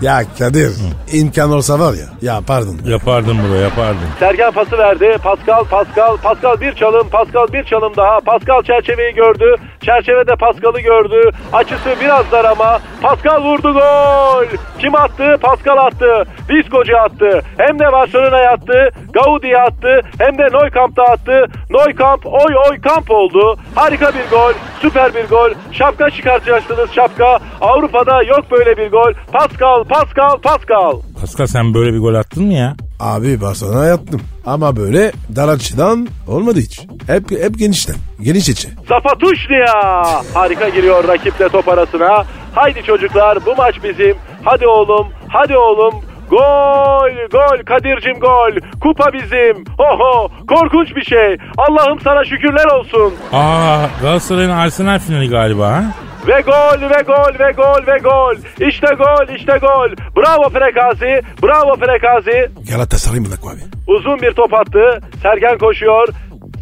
ya 0.03 0.23
Kadir 0.39 0.71
imkan 1.13 1.53
olsa 1.53 1.79
var 1.79 1.95
ya. 1.95 2.07
Ya 2.23 2.41
pardon. 2.47 2.77
Yapardım 2.87 3.39
bro 3.39 3.55
yapardım. 3.55 4.01
Sergen 4.19 4.51
pası 4.53 4.79
verdi. 4.79 5.17
Pascal, 5.23 5.65
Pascal, 5.65 6.17
Pascal 6.17 6.61
bir 6.61 6.73
çalım, 6.75 7.09
Pascal 7.09 7.47
bir 7.53 7.65
çalım 7.65 7.93
daha. 7.97 8.21
Pascal 8.21 8.63
çerçeveyi 8.63 9.15
gördü. 9.15 9.55
Çerçevede 9.85 10.37
Pascal'ı 10.37 10.81
gördü. 10.81 11.31
Açısı 11.53 11.91
biraz 12.01 12.33
dar 12.33 12.45
ama 12.45 12.81
Pascal 13.03 13.43
vurdu 13.45 13.73
gol. 13.73 14.47
Kim 14.79 14.95
attı? 14.95 15.37
Pascal 15.43 15.77
attı. 15.77 16.25
Viscocu 16.51 16.97
attı. 16.99 17.41
Hem 17.59 17.79
de 17.79 17.93
Barcelona'ya 17.93 18.51
attı. 18.51 18.89
Gaudi'ye 19.13 19.59
attı. 19.59 20.01
Hem 20.19 20.39
de 20.39 20.43
Neukamp'ta 20.43 21.03
attı. 21.03 21.47
Neukamp 21.71 22.27
oy 22.27 22.55
oy 22.71 22.81
kamp 22.81 23.11
oldu. 23.11 23.57
Harika 23.75 24.09
bir 24.15 24.31
gol. 24.37 24.53
Süper 24.83 25.15
bir 25.15 25.29
gol. 25.29 25.51
Şapka 25.73 26.11
çıkartacaksınız 26.11 26.91
şapka. 26.93 27.39
Avrupa'da 27.61 28.23
yok 28.23 28.51
böyle 28.51 28.77
bir 28.77 28.91
gol. 28.91 29.13
Pascal, 29.33 29.85
Pascal, 29.97 30.39
Pascal. 30.43 31.01
Pascal 31.21 31.47
sen 31.47 31.75
böyle 31.75 31.93
bir 31.93 31.99
gol 31.99 32.15
attın 32.15 32.45
mı 32.45 32.53
ya? 32.53 32.75
Abi 33.01 33.41
Barcelona 33.41 33.85
yattım. 33.87 34.21
Ama 34.47 34.77
böyle 34.77 35.13
dar 35.37 35.49
açıdan 35.49 36.09
olmadı 36.29 36.59
hiç. 36.61 36.81
Hep, 37.07 37.31
hep 37.31 37.59
genişten. 37.59 37.97
Geniş 38.21 38.49
içi. 38.49 38.69
Zapatuşnia. 38.89 40.03
Harika 40.35 40.69
giriyor 40.69 41.09
rakiple 41.09 41.49
top 41.49 41.69
arasına. 41.69 42.25
Haydi 42.55 42.83
çocuklar 42.83 43.39
bu 43.47 43.57
maç 43.57 43.75
bizim. 43.85 44.17
Hadi 44.45 44.67
oğlum, 44.67 45.07
hadi 45.29 45.57
oğlum. 45.57 45.95
Gol, 46.31 47.11
gol 47.33 47.65
Kadir'cim 47.67 48.21
gol. 48.21 48.53
Kupa 48.81 49.13
bizim. 49.13 49.65
Oho, 49.79 50.29
korkunç 50.49 50.97
bir 50.97 51.05
şey. 51.05 51.37
Allah'ım 51.59 52.01
sana 52.05 52.25
şükürler 52.25 52.67
olsun. 52.79 53.15
Aa 53.33 53.87
Galatasaray'ın 54.03 54.51
Arsenal 54.51 54.99
finali 54.99 55.29
galiba 55.29 55.69
ha? 55.73 55.85
Ve 56.29 56.41
gol 56.41 56.91
ve 56.91 57.03
gol 57.03 57.39
ve 57.39 57.53
gol 57.53 57.87
ve 57.87 57.99
gol. 57.99 58.35
İşte 58.69 58.87
gol 58.99 59.35
işte 59.37 59.59
gol. 59.59 59.89
Bravo 60.17 60.49
Frekazi. 60.51 61.21
Bravo 61.43 61.77
Frekazi. 61.77 62.51
Galatasaray 62.73 63.21
mı 63.21 63.27
abi? 63.27 63.61
Uzun 63.87 64.21
bir 64.23 64.33
top 64.33 64.55
attı. 64.55 65.01
Sergen 65.23 65.59
koşuyor. 65.59 66.09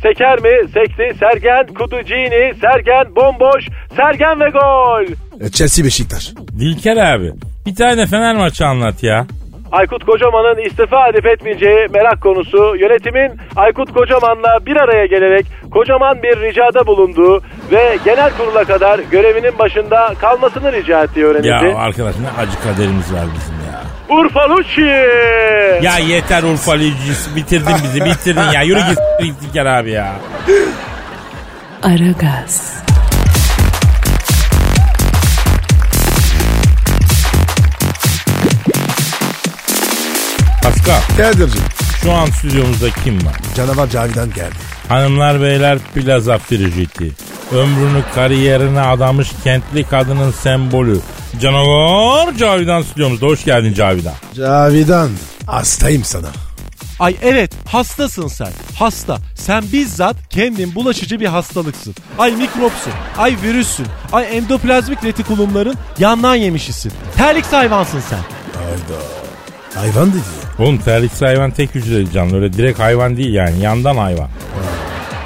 Seker 0.03 0.41
mi? 0.41 0.69
Sekti. 0.75 1.19
Sergen 1.21 1.67
Kuducini. 1.75 2.55
Sergen 2.61 3.17
bomboş. 3.17 3.65
Sergen 3.97 4.41
ve 4.41 4.51
gol. 4.51 5.03
E, 5.47 5.51
Chelsea 5.51 5.85
Beşiktaş. 5.85 6.33
Dilker 6.59 6.97
abi 6.97 7.33
bir 7.67 7.75
tane 7.75 8.07
Fener 8.07 8.37
maçı 8.37 8.67
anlat 8.67 9.03
ya. 9.03 9.27
Aykut 9.73 10.07
Kocaman'ın 10.07 10.59
istifa 10.59 11.09
edip 11.09 11.27
etmeyeceği 11.27 11.89
merak 11.95 12.21
konusu. 12.21 12.77
Yönetimin 12.77 13.41
Aykut 13.57 13.93
Kocaman'la 13.93 14.67
bir 14.67 14.77
araya 14.77 15.07
gelerek 15.07 15.47
Kocaman 15.73 16.23
bir 16.23 16.41
ricada 16.41 16.87
bulunduğu 16.87 17.43
ve 17.73 17.99
genel 18.05 18.31
kurula 18.31 18.65
kadar 18.65 18.99
görevinin 18.99 19.59
başında 19.59 20.15
kalmasını 20.21 20.73
rica 20.73 21.03
ettiği 21.03 21.25
öğrenildi. 21.25 21.49
Ya 21.49 21.77
arkadaş 21.77 22.15
ne 22.17 22.43
acı 22.43 22.63
kaderimiz 22.63 23.13
var 23.13 23.25
bizim 23.35 23.55
ya. 23.55 23.81
Urfalucci! 24.19 24.81
Ya 25.87 25.99
yeter 25.99 26.43
Urfa 26.43 26.73
Lücis 26.73 27.37
bitirdin 27.37 27.75
bizi 27.85 28.05
bitirdin 28.05 28.53
ya. 28.55 28.63
Yürü 28.63 28.81
git 29.21 29.57
abi 29.67 29.91
ya. 29.91 30.13
Aragaz, 31.83 32.83
Pascal 40.87 41.17
Kadir'cim. 41.17 41.63
şu 42.03 42.13
an 42.13 42.27
stüdyomuzda 42.27 42.91
kim 43.05 43.27
var? 43.27 43.35
Canavar 43.57 43.89
Cavidan 43.91 44.33
geldi. 44.33 44.55
Hanımlar 44.89 45.41
beyler 45.41 45.79
plaza 45.79 46.39
frijiti. 46.39 47.13
Ömrünü 47.53 48.03
kariyerine 48.15 48.81
adamış 48.81 49.29
kentli 49.45 49.85
kadının 49.85 50.31
sembolü. 50.31 50.99
Canavar 51.41 52.35
Cavidan 52.35 52.83
stüdyomuzda. 52.83 53.27
Hoş 53.27 53.45
geldin 53.45 53.75
Cavidan. 53.75 54.15
Cavidan. 54.37 55.11
Hastayım 55.47 56.05
sana. 56.05 56.29
Ay 57.01 57.17
evet 57.23 57.53
hastasın 57.67 58.29
sen. 58.29 58.53
Hasta. 58.79 59.19
Sen 59.35 59.65
bizzat 59.73 60.17
kendin 60.31 60.75
bulaşıcı 60.75 61.21
bir 61.21 61.27
hastalıksın. 61.27 61.95
Ay 62.19 62.33
mikropsun. 62.33 62.93
Ay 63.19 63.37
virüssün. 63.43 63.87
Ay 64.13 64.37
endoplazmik 64.39 65.05
retikulumların 65.05 65.75
yandan 65.99 66.35
yemişisin. 66.35 66.93
Terlik 67.17 67.53
hayvansın 67.53 68.01
sen. 68.11 68.19
Hayda. 68.63 69.03
Hayvan 69.75 70.13
dedi. 70.13 70.40
Oğlum 70.61 70.79
terlikli 70.79 71.27
hayvan 71.27 71.51
tek 71.51 71.75
hücreli 71.75 72.13
canlı. 72.13 72.37
Öyle 72.37 72.53
direkt 72.53 72.79
hayvan 72.79 73.17
değil 73.17 73.35
yani. 73.35 73.61
Yandan 73.61 73.97
hayvan. 73.97 74.29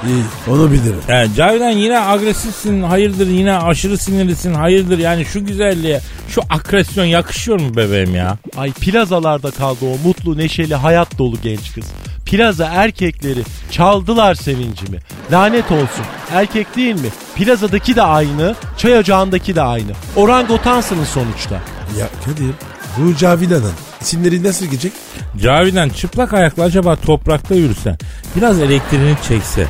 İyi 0.06 0.22
onu 0.50 0.72
bilirim. 0.72 1.00
Yani 1.08 1.34
Cavidan 1.34 1.70
yine 1.70 2.00
agresifsin. 2.00 2.82
Hayırdır 2.82 3.26
yine 3.26 3.58
aşırı 3.58 3.98
sinirlisin. 3.98 4.54
Hayırdır 4.54 4.98
yani 4.98 5.24
şu 5.24 5.46
güzelliğe 5.46 6.00
şu 6.28 6.42
agresyon 6.50 7.04
yakışıyor 7.04 7.60
mu 7.60 7.76
bebeğim 7.76 8.14
ya? 8.14 8.38
Ay 8.56 8.72
plazalarda 8.72 9.50
kaldı 9.50 9.78
o 9.84 10.08
mutlu 10.08 10.38
neşeli 10.38 10.74
hayat 10.74 11.18
dolu 11.18 11.36
genç 11.42 11.72
kız. 11.74 11.84
Plaza 12.26 12.64
erkekleri 12.74 13.42
çaldılar 13.70 14.34
sevincimi. 14.34 14.98
Lanet 15.32 15.72
olsun. 15.72 16.04
Erkek 16.32 16.76
değil 16.76 16.94
mi? 16.94 17.08
Plazadaki 17.36 17.96
de 17.96 18.02
aynı, 18.02 18.54
çay 18.78 18.98
ocağındaki 18.98 19.54
de 19.54 19.62
aynı. 19.62 19.90
Orangotansınız 20.16 21.08
sonuçta. 21.08 21.54
Ya 21.98 22.06
Kadir 22.24 22.54
bu 22.98 23.16
Cavidan'ın 23.16 23.72
isimleri 24.00 24.42
nasıl 24.42 24.66
gidecek? 24.66 24.92
Cavidan 25.42 25.88
çıplak 25.88 26.34
ayakla 26.34 26.62
acaba 26.62 26.96
toprakta 26.96 27.54
yürüse 27.54 27.96
biraz 28.36 28.60
elektriğini 28.60 29.16
çekse 29.28 29.66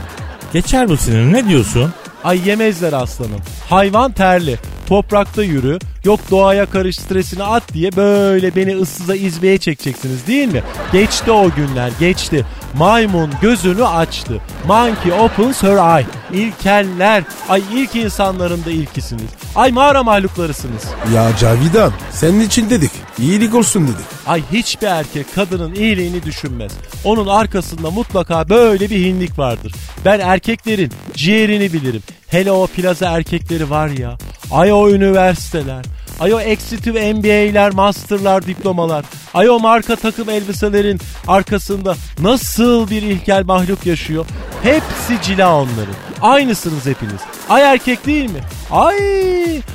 geçer 0.52 0.88
bu 0.88 0.96
sinir 0.96 1.32
ne 1.32 1.48
diyorsun? 1.48 1.92
Ay 2.24 2.48
yemezler 2.48 2.92
aslanım. 2.92 3.40
Hayvan 3.70 4.12
terli. 4.12 4.58
Toprakta 4.94 5.42
yürü. 5.42 5.78
Yok 6.04 6.20
doğaya 6.30 6.66
karış 6.66 6.96
stresini 6.96 7.42
at 7.42 7.72
diye 7.72 7.96
böyle 7.96 8.56
beni 8.56 8.76
ıssıza 8.76 9.14
izbeye 9.14 9.58
çekeceksiniz 9.58 10.26
değil 10.26 10.48
mi? 10.48 10.62
Geçti 10.92 11.30
o 11.30 11.50
günler 11.50 11.90
geçti. 12.00 12.46
Maymun 12.78 13.30
gözünü 13.42 13.84
açtı. 13.84 14.40
Monkey 14.66 15.12
opens 15.12 15.62
her 15.62 15.96
eye. 15.98 16.06
İlkeller. 16.32 17.24
Ay 17.48 17.62
ilk 17.74 17.96
insanların 17.96 18.64
da 18.64 18.70
ilkisiniz. 18.70 19.30
Ay 19.54 19.72
mağara 19.72 20.02
mahluklarısınız. 20.02 20.82
Ya 21.14 21.36
Cavidan 21.36 21.92
senin 22.10 22.40
için 22.40 22.70
dedik. 22.70 22.90
İyilik 23.18 23.54
olsun 23.54 23.82
dedik. 23.84 24.06
Ay 24.26 24.42
hiçbir 24.52 24.86
erkek 24.86 25.34
kadının 25.34 25.74
iyiliğini 25.74 26.22
düşünmez. 26.22 26.72
Onun 27.04 27.26
arkasında 27.26 27.90
mutlaka 27.90 28.48
böyle 28.48 28.90
bir 28.90 29.04
hinlik 29.04 29.38
vardır. 29.38 29.74
Ben 30.04 30.20
erkeklerin 30.20 30.92
ciğerini 31.14 31.72
bilirim. 31.72 32.02
Hele 32.28 32.52
o 32.52 32.66
plaza 32.66 33.10
erkekleri 33.10 33.70
var 33.70 33.88
ya. 33.88 34.16
Ay 34.50 34.72
o 34.72 34.88
üniversiteler. 34.90 35.84
Ay 36.20 36.34
o 36.34 36.40
exitive 36.40 37.12
MBA'ler, 37.12 37.70
masterlar, 37.74 38.46
diplomalar. 38.46 39.04
Ay 39.34 39.50
o 39.50 39.58
marka 39.60 39.96
takım 39.96 40.30
elbiselerin 40.30 41.00
arkasında 41.28 41.96
nasıl 42.20 42.90
bir 42.90 43.02
ilkel 43.02 43.44
mahluk 43.44 43.86
yaşıyor. 43.86 44.26
Hepsi 44.62 45.22
cila 45.22 45.56
onların. 45.56 45.94
Aynısınız 46.22 46.86
hepiniz. 46.86 47.20
Ay 47.48 47.62
erkek 47.62 48.06
değil 48.06 48.30
mi? 48.30 48.40
Ay, 48.70 48.96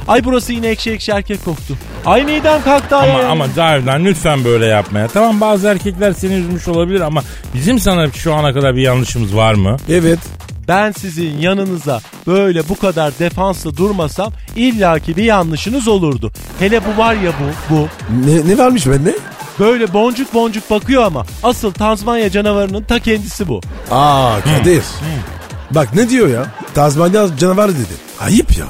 ay 0.08 0.24
burası 0.26 0.54
yine 0.54 0.68
ekşi 0.68 0.92
ekşi 0.92 1.12
erkek 1.12 1.46
koktu. 1.46 1.78
Ay 2.06 2.24
midem 2.24 2.62
kalktı 2.64 2.96
ay. 2.96 3.12
Ama 3.12 3.24
ama 3.24 3.48
Cavidan 3.56 4.06
lütfen 4.06 4.44
böyle 4.46 4.66
yapmaya. 4.66 5.08
Tamam 5.08 5.42
bazı 5.42 5.68
erkekler 5.68 6.14
seni 6.14 6.34
üzmüş 6.34 6.68
olabilir 6.68 7.02
ama 7.02 7.24
bizim 7.54 7.80
sana 7.80 8.12
şu 8.12 8.34
ana 8.34 8.54
kadar 8.54 8.76
bir 8.76 8.82
yanlışımız 8.82 9.36
var 9.36 9.54
mı? 9.54 9.78
Evet. 9.90 10.20
Ben 10.70 10.92
sizin 10.92 11.38
yanınıza 11.38 12.02
böyle 12.28 12.70
bu 12.70 12.76
kadar 12.76 13.20
defanslı 13.20 13.78
durmasam 13.78 14.34
illaki 14.56 15.18
bir 15.18 15.24
yanlışınız 15.24 15.88
olurdu. 15.88 16.32
Hele 16.60 16.82
bu 16.86 17.02
var 17.02 17.14
ya 17.14 17.32
bu, 17.40 17.76
bu. 17.76 17.88
Ne, 18.26 18.54
ne 18.54 18.58
varmış 18.58 18.88
bende? 18.88 19.16
Böyle 19.60 19.94
boncuk 19.94 20.34
boncuk 20.34 20.70
bakıyor 20.70 21.04
ama 21.04 21.26
asıl 21.44 21.72
Tazmanya 21.72 22.30
canavarının 22.30 22.84
ta 22.84 23.00
kendisi 23.00 23.48
bu. 23.48 23.62
Aa 23.92 24.36
Kadir. 24.42 24.84
Bak 25.72 25.96
ne 25.96 26.10
diyor 26.10 26.28
ya? 26.28 26.46
Tazmanya 26.74 27.38
canavar 27.38 27.72
dedi. 27.72 27.94
Ayıp 28.22 28.58
ya. 28.58 28.66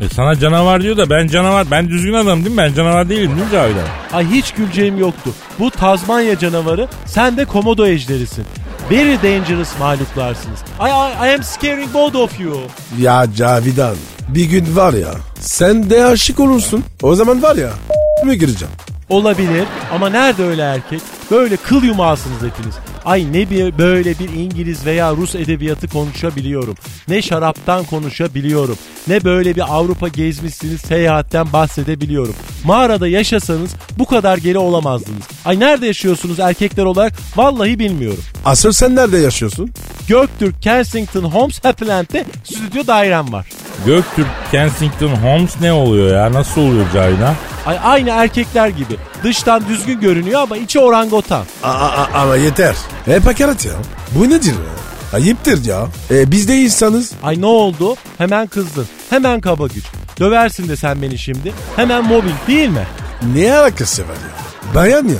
E 0.00 0.08
sana 0.08 0.38
canavar 0.38 0.82
diyor 0.82 0.96
da 0.96 1.10
ben 1.10 1.28
canavar 1.28 1.70
ben 1.70 1.88
düzgün 1.88 2.12
adamım 2.12 2.44
değil 2.44 2.56
mi? 2.56 2.62
Ben 2.62 2.74
canavar 2.74 3.08
değilim 3.08 3.30
değil 3.30 3.44
mi 3.44 3.52
Cavidan? 3.52 3.84
Ay 4.12 4.26
hiç 4.26 4.52
güleceğim 4.52 4.98
yoktu. 4.98 5.30
Bu 5.58 5.70
Tazmanya 5.70 6.38
canavarı 6.38 6.88
sen 7.06 7.36
de 7.36 7.44
komodo 7.44 7.86
ejderisin. 7.86 8.44
Very 8.90 9.22
dangerous 9.22 9.78
mahluklarsınız. 9.78 10.58
I, 10.80 10.84
I, 10.84 11.28
I 11.30 11.34
am 11.34 11.42
scaring 11.42 11.94
both 11.94 12.14
of 12.16 12.40
you. 12.40 12.56
Ya 12.98 13.26
Cavidan 13.36 13.96
bir 14.28 14.44
gün 14.44 14.76
var 14.76 14.92
ya 14.94 15.10
sen 15.40 15.90
de 15.90 16.04
aşık 16.04 16.40
olursun. 16.40 16.84
O 17.02 17.14
zaman 17.14 17.42
var 17.42 17.56
ya 17.56 17.70
mi 18.24 18.38
gireceğim? 18.38 18.74
Olabilir 19.08 19.64
ama 19.94 20.08
nerede 20.08 20.44
öyle 20.44 20.62
erkek? 20.62 21.00
Böyle 21.30 21.56
kıl 21.56 21.82
yumağısınız 21.82 22.36
hepiniz. 22.42 22.74
Ay 23.04 23.32
ne 23.32 23.50
bir 23.50 23.78
böyle 23.78 24.18
bir 24.18 24.28
İngiliz 24.28 24.86
veya 24.86 25.12
Rus 25.12 25.34
edebiyatı 25.34 25.88
konuşabiliyorum. 25.88 26.74
Ne 27.08 27.22
şaraptan 27.22 27.84
konuşabiliyorum. 27.84 28.78
Ne 29.08 29.24
böyle 29.24 29.56
bir 29.56 29.74
Avrupa 29.74 30.08
gezmişsiniz 30.08 30.80
seyahatten 30.80 31.52
bahsedebiliyorum. 31.52 32.34
Mağarada 32.64 33.08
yaşasanız 33.08 33.70
bu 33.98 34.06
kadar 34.06 34.38
geri 34.38 34.58
olamazdınız. 34.58 35.24
Ay 35.44 35.60
nerede 35.60 35.86
yaşıyorsunuz 35.86 36.40
erkekler 36.40 36.84
olarak? 36.84 37.12
Vallahi 37.36 37.78
bilmiyorum. 37.78 38.24
Asıl 38.44 38.72
sen 38.72 38.96
nerede 38.96 39.18
yaşıyorsun? 39.18 39.70
Göktürk 40.08 40.62
Kensington 40.62 41.24
Homes 41.24 41.64
Happyland'de 41.64 42.24
stüdyo 42.44 42.86
dairem 42.86 43.32
var. 43.32 43.46
Göktürk 43.86 44.26
Kensington 44.50 45.08
Holmes 45.08 45.60
ne 45.60 45.72
oluyor 45.72 46.16
ya? 46.16 46.32
Nasıl 46.32 46.60
oluyor 46.60 46.86
Cavidan? 46.94 47.34
Ay 47.66 47.78
aynı 47.84 48.10
erkekler 48.10 48.68
gibi. 48.68 48.96
Dıştan 49.24 49.62
düzgün 49.68 50.00
görünüyor 50.00 50.40
ama 50.40 50.56
içi 50.56 50.78
orangotan. 50.80 51.44
Aa, 51.62 51.68
aa, 51.70 52.08
ama 52.14 52.36
yeter. 52.36 52.74
Hep 53.04 53.26
hakaret 53.26 53.64
ya. 53.66 53.72
Bu 54.14 54.30
nedir 54.30 54.52
ya? 54.52 54.84
Ayıptır 55.18 55.64
ya. 55.64 55.86
E, 56.10 56.30
biz 56.30 56.48
de 56.48 56.56
insanız. 56.56 57.12
Ay 57.22 57.40
ne 57.40 57.46
oldu? 57.46 57.96
Hemen 58.18 58.46
kızdın. 58.46 58.86
Hemen 59.10 59.40
kaba 59.40 59.66
güç. 59.66 59.84
Döversin 60.20 60.68
de 60.68 60.76
sen 60.76 61.02
beni 61.02 61.18
şimdi. 61.18 61.52
Hemen 61.76 62.04
mobbing 62.04 62.34
değil 62.48 62.68
mi? 62.68 62.86
Ne 63.34 63.54
alakası 63.56 64.02
var 64.02 64.08
ya? 64.14 64.74
Bayan 64.74 65.08
ya. 65.08 65.14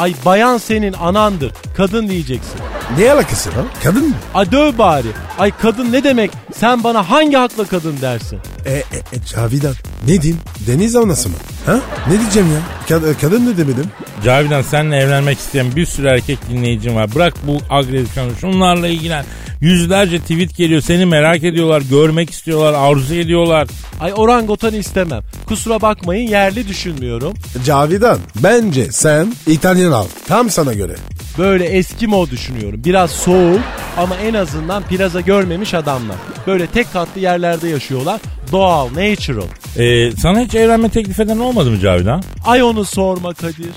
Ay 0.00 0.14
bayan 0.24 0.58
senin 0.58 0.92
anandır. 0.92 1.52
Kadın 1.76 2.08
diyeceksin. 2.08 2.60
Ne 2.98 3.12
alakası 3.12 3.50
var? 3.50 3.64
Kadın 3.82 4.08
mı? 4.08 4.14
Ay 4.34 4.52
döv 4.52 4.78
bari. 4.78 5.08
Ay 5.38 5.52
kadın 5.62 5.92
ne 5.92 6.04
demek? 6.04 6.30
Sen 6.54 6.84
bana 6.84 7.10
hangi 7.10 7.36
hakla 7.36 7.64
kadın 7.64 7.96
dersin? 8.00 8.38
E, 8.66 8.72
e, 8.72 8.78
e 9.12 9.24
Cavidan. 9.34 9.74
Ne 10.06 10.22
diyeyim? 10.22 10.40
Deniz 10.66 10.96
anası 10.96 11.28
mı? 11.28 11.34
Ha? 11.66 11.80
Ne 12.08 12.20
diyeceğim 12.20 12.48
ya? 12.52 12.60
Kad- 12.88 13.20
kadın 13.20 13.46
ne 13.46 13.56
demedim? 13.56 13.84
Cavidan 14.24 14.62
seninle 14.62 14.96
evlenmek 14.96 15.38
isteyen 15.38 15.76
bir 15.76 15.86
sürü 15.86 16.06
erkek 16.06 16.38
dinleyicim 16.50 16.94
var. 16.96 17.14
Bırak 17.14 17.34
bu 17.42 17.58
agresyonu 17.70 18.30
şunlarla 18.40 18.88
ilgilen. 18.88 19.24
Yüzlerce 19.60 20.18
tweet 20.18 20.56
geliyor 20.56 20.80
seni 20.80 21.06
merak 21.06 21.44
ediyorlar, 21.44 21.82
görmek 21.90 22.30
istiyorlar, 22.30 22.72
arzu 22.72 23.14
ediyorlar. 23.14 23.68
Ay 24.00 24.12
orangutan 24.16 24.74
istemem. 24.74 25.22
Kusura 25.46 25.80
bakmayın 25.80 26.28
yerli 26.28 26.68
düşünmüyorum. 26.68 27.34
Cavidan. 27.64 28.18
Bence 28.42 28.92
sen 28.92 29.34
İtalyan 29.46 29.92
al. 29.92 30.06
Tam 30.26 30.50
sana 30.50 30.72
göre. 30.72 30.96
Böyle 31.38 31.64
Eskimo 31.64 32.30
düşünüyorum. 32.30 32.80
Biraz 32.84 33.10
soğuk 33.10 33.60
ama 33.96 34.16
en 34.16 34.34
azından 34.34 34.82
plaza 34.82 35.20
görmemiş 35.20 35.74
adamlar. 35.74 36.16
Böyle 36.46 36.66
tek 36.66 36.92
katlı 36.92 37.20
yerlerde 37.20 37.68
yaşıyorlar. 37.68 38.20
Doğal, 38.52 38.86
natural. 38.86 39.46
Ee, 39.78 40.12
sana 40.12 40.40
hiç 40.40 40.54
evlenme 40.54 40.88
teklif 40.88 41.20
eden 41.20 41.38
olmadı 41.38 41.70
mı 41.70 41.78
Cavidan? 41.80 42.22
Ay 42.46 42.62
onu 42.62 42.84
sorma 42.84 43.34
Kadir. 43.34 43.70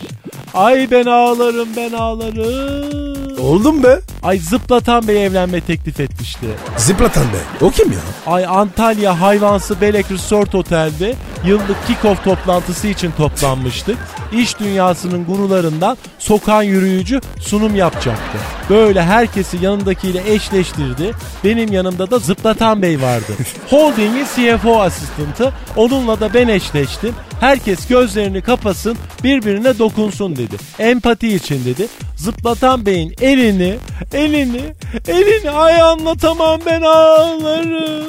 Ay 0.53 0.87
ben 0.91 1.05
ağlarım 1.05 1.67
ben 1.77 1.91
ağlarım. 1.93 3.37
Oldum 3.39 3.83
be. 3.83 3.99
Ay 4.23 4.37
zıplatan 4.39 5.07
bey 5.07 5.25
evlenme 5.25 5.61
teklif 5.61 5.99
etmişti. 5.99 6.45
Zıplatan 6.77 7.23
be. 7.23 7.65
O 7.65 7.69
kim 7.69 7.91
ya? 7.91 7.99
Ay 8.27 8.45
Antalya 8.45 9.21
Hayvansı 9.21 9.81
Belek 9.81 10.11
Resort 10.11 10.55
Otel'de 10.55 11.15
yıllık 11.45 11.77
kick-off 11.87 12.23
toplantısı 12.23 12.87
için 12.87 13.11
toplanmıştık. 13.11 13.97
İş 14.31 14.59
dünyasının 14.59 15.25
gurularından 15.25 15.97
sokan 16.19 16.63
yürüyücü 16.63 17.21
sunum 17.41 17.75
yapacaktı. 17.75 18.37
Böyle 18.69 19.03
herkesi 19.03 19.57
yanındakiyle 19.61 20.33
eşleştirdi. 20.33 21.11
Benim 21.43 21.73
yanımda 21.73 22.11
da 22.11 22.19
Zıplatan 22.19 22.81
Bey 22.81 23.01
vardı. 23.01 23.33
Holding'in 23.69 24.25
CFO 24.35 24.81
asistantı. 24.81 25.53
Onunla 25.75 26.19
da 26.19 26.33
ben 26.33 26.47
eşleştim. 26.47 27.15
Herkes 27.39 27.87
gözlerini 27.87 28.41
kapasın 28.41 28.97
birbirine 29.23 29.79
dokunsun 29.79 30.35
dedi. 30.35 30.55
Empati 30.79 31.35
için 31.35 31.65
dedi. 31.65 31.87
Zıplatan 32.17 32.85
Bey'in 32.85 33.13
elini, 33.21 33.75
elini, 34.13 34.61
elini 35.07 35.51
ay 35.51 35.81
anlatamam 35.81 36.59
ben 36.65 36.81
ağlarım. 36.81 38.07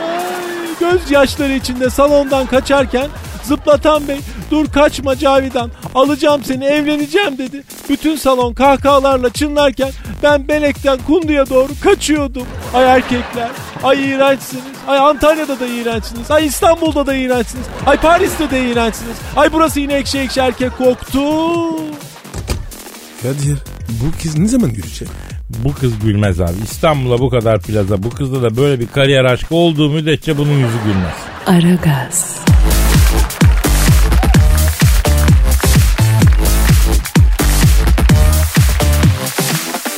Ay, 0.00 0.41
gözyaşları 0.80 1.52
içinde 1.52 1.90
salondan 1.90 2.46
kaçarken 2.46 3.08
Zıplatan 3.44 4.08
Bey 4.08 4.20
dur 4.50 4.66
kaçma 4.66 5.16
Cavidan 5.16 5.70
alacağım 5.94 6.44
seni 6.44 6.64
evleneceğim 6.64 7.38
dedi. 7.38 7.62
Bütün 7.88 8.16
salon 8.16 8.54
kahkahalarla 8.54 9.30
çınlarken 9.30 9.90
ben 10.22 10.48
Belek'ten 10.48 10.98
Kundu'ya 11.06 11.48
doğru 11.48 11.72
kaçıyordum. 11.82 12.46
Ay 12.74 12.84
erkekler 12.84 13.50
ay 13.82 14.10
iğrençsiniz. 14.10 14.64
Ay 14.86 14.98
Antalya'da 14.98 15.60
da 15.60 15.66
iğrençsiniz. 15.66 16.30
Ay 16.30 16.46
İstanbul'da 16.46 17.06
da 17.06 17.14
iğrençsiniz. 17.14 17.66
Ay 17.86 17.96
Paris'te 17.96 18.50
de 18.50 18.70
iğrençsiniz. 18.70 19.16
Ay 19.36 19.52
burası 19.52 19.80
yine 19.80 19.94
ekşi 19.94 20.18
ekşi 20.18 20.40
erkek 20.40 20.78
koktu. 20.78 21.20
Kadir 23.22 23.58
bu 23.88 24.22
kız 24.22 24.38
ne 24.38 24.48
zaman 24.48 24.72
görecek? 24.72 25.08
Bu 25.64 25.74
kız 25.74 25.98
gülmez 25.98 26.40
abi. 26.40 26.52
İstanbul'a 26.64 27.18
bu 27.18 27.30
kadar 27.30 27.60
plaza. 27.60 28.02
Bu 28.02 28.10
kızda 28.10 28.42
da 28.42 28.56
böyle 28.56 28.80
bir 28.80 28.86
kariyer 28.86 29.24
aşkı 29.24 29.54
olduğu 29.54 29.90
müddetçe 29.90 30.38
bunun 30.38 30.52
yüzü 30.52 30.78
gülmez. 30.84 31.14
Aragaz, 31.46 32.42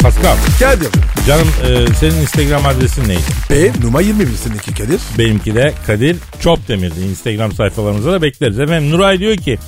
Pascal, 0.03 0.37
Kadir. 0.61 0.89
canım 1.27 1.49
e, 1.69 1.95
senin 1.95 2.15
Instagram 2.21 2.67
adresin 2.67 3.09
neydi? 3.09 3.21
P 3.49 3.73
numara 3.83 4.03
21 4.03 4.27
seninki 4.37 4.75
Kadir. 4.75 5.01
Benimki 5.19 5.55
de 5.55 5.75
Kadir 5.87 6.17
Çopdemir'di. 6.41 7.01
Instagram 7.01 7.53
sayfalarımıza 7.53 8.13
da 8.13 8.23
bekleriz. 8.23 8.61
Efendim 8.61 8.91
Nuray 8.91 9.19
diyor 9.19 9.37
ki 9.37 9.59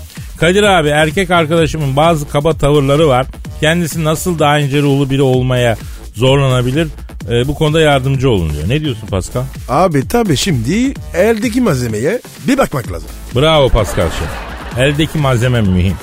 Kadir 0.41 0.63
abi 0.63 0.89
erkek 0.89 1.31
arkadaşımın 1.31 1.97
bazı 1.97 2.29
kaba 2.29 2.53
tavırları 2.53 3.09
var. 3.09 3.27
Kendisi 3.61 4.05
nasıl 4.05 4.39
daha 4.39 4.59
ince 4.59 4.83
ruhlu 4.83 5.11
biri 5.11 5.23
olmaya 5.23 5.77
zorlanabilir? 6.15 6.89
E, 7.31 7.49
bu 7.49 7.55
konuda 7.55 7.81
yardımcı 7.81 8.31
olun 8.31 8.53
diyor. 8.53 8.69
Ne 8.69 8.81
diyorsun 8.81 9.07
Pascal? 9.07 9.43
Abi 9.69 10.09
tabii 10.09 10.37
şimdi 10.37 10.95
eldeki 11.15 11.61
malzemeye 11.61 12.21
bir 12.49 12.59
bakmak 12.59 12.93
lazım. 12.93 13.09
Bravo 13.35 13.69
Pascal 13.69 14.09
Şef. 14.11 14.79
Eldeki 14.79 15.19
malzeme 15.19 15.61
mühim. 15.61 15.95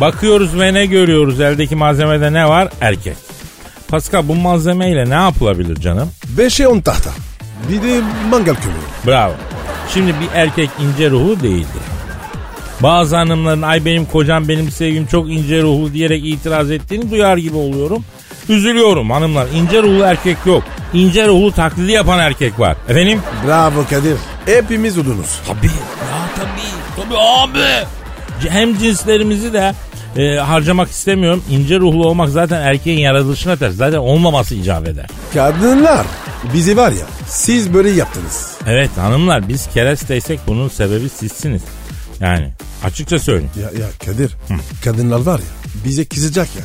Bakıyoruz 0.00 0.60
ve 0.60 0.74
ne 0.74 0.86
görüyoruz? 0.86 1.40
Eldeki 1.40 1.76
malzemede 1.76 2.32
ne 2.32 2.48
var? 2.48 2.68
Erkek. 2.80 3.16
Pascal 3.88 4.28
bu 4.28 4.34
malzemeyle 4.34 5.10
ne 5.10 5.14
yapılabilir 5.14 5.76
canım? 5.76 6.10
5'e 6.36 6.66
10 6.66 6.80
tahta. 6.80 7.10
Bir 7.68 7.82
de 7.82 8.00
mangal 8.30 8.54
kömürü. 8.54 8.80
Bravo. 9.06 9.32
Şimdi 9.94 10.10
bir 10.10 10.38
erkek 10.38 10.70
ince 10.80 11.10
ruhlu 11.10 11.40
değildir. 11.42 11.82
Bazı 12.82 13.16
hanımların 13.16 13.62
ay 13.62 13.84
benim 13.84 14.04
kocam 14.06 14.48
benim 14.48 14.70
sevgim 14.70 15.06
çok 15.06 15.30
ince 15.30 15.62
ruhlu 15.62 15.92
diyerek 15.92 16.24
itiraz 16.26 16.70
ettiğini 16.70 17.10
duyar 17.10 17.36
gibi 17.36 17.56
oluyorum. 17.56 18.04
Üzülüyorum 18.48 19.10
hanımlar. 19.10 19.46
İnce 19.54 19.82
ruhlu 19.82 20.02
erkek 20.02 20.36
yok. 20.46 20.62
İnce 20.94 21.28
ruhlu 21.28 21.52
taklidi 21.52 21.92
yapan 21.92 22.18
erkek 22.18 22.60
var. 22.60 22.76
Efendim? 22.88 23.20
Bravo 23.46 23.84
Kadir. 23.90 24.16
Hepimiz 24.46 24.98
odunuz. 24.98 25.40
Tabii. 25.46 25.66
Ya 25.66 25.72
tabii. 26.36 27.04
Tabii 27.04 27.18
abi. 27.18 27.86
Hem 28.48 28.78
cinslerimizi 28.78 29.52
de 29.52 29.74
e, 30.16 30.36
harcamak 30.36 30.90
istemiyorum. 30.90 31.44
İnce 31.50 31.78
ruhlu 31.78 32.06
olmak 32.06 32.28
zaten 32.28 32.60
erkeğin 32.60 32.98
yaratılışına 32.98 33.56
ters. 33.56 33.74
Zaten 33.74 33.98
olmaması 33.98 34.54
icap 34.54 34.88
eder. 34.88 35.06
Kadınlar 35.34 36.06
bizi 36.54 36.76
var 36.76 36.90
ya 36.92 37.06
siz 37.26 37.74
böyle 37.74 37.90
yaptınız. 37.90 38.56
Evet 38.66 38.90
hanımlar 38.96 39.48
biz 39.48 39.66
keresteysek 39.74 40.40
bunun 40.46 40.68
sebebi 40.68 41.08
sizsiniz. 41.08 41.62
Yani 42.20 42.48
açıkça 42.84 43.18
söyleyeyim. 43.18 43.50
Ya, 43.56 43.80
ya 43.80 43.86
Kadir 44.06 44.36
kadınlar 44.84 45.20
var 45.20 45.38
ya 45.38 45.60
bize 45.84 46.04
kızacak 46.04 46.48
ya. 46.56 46.62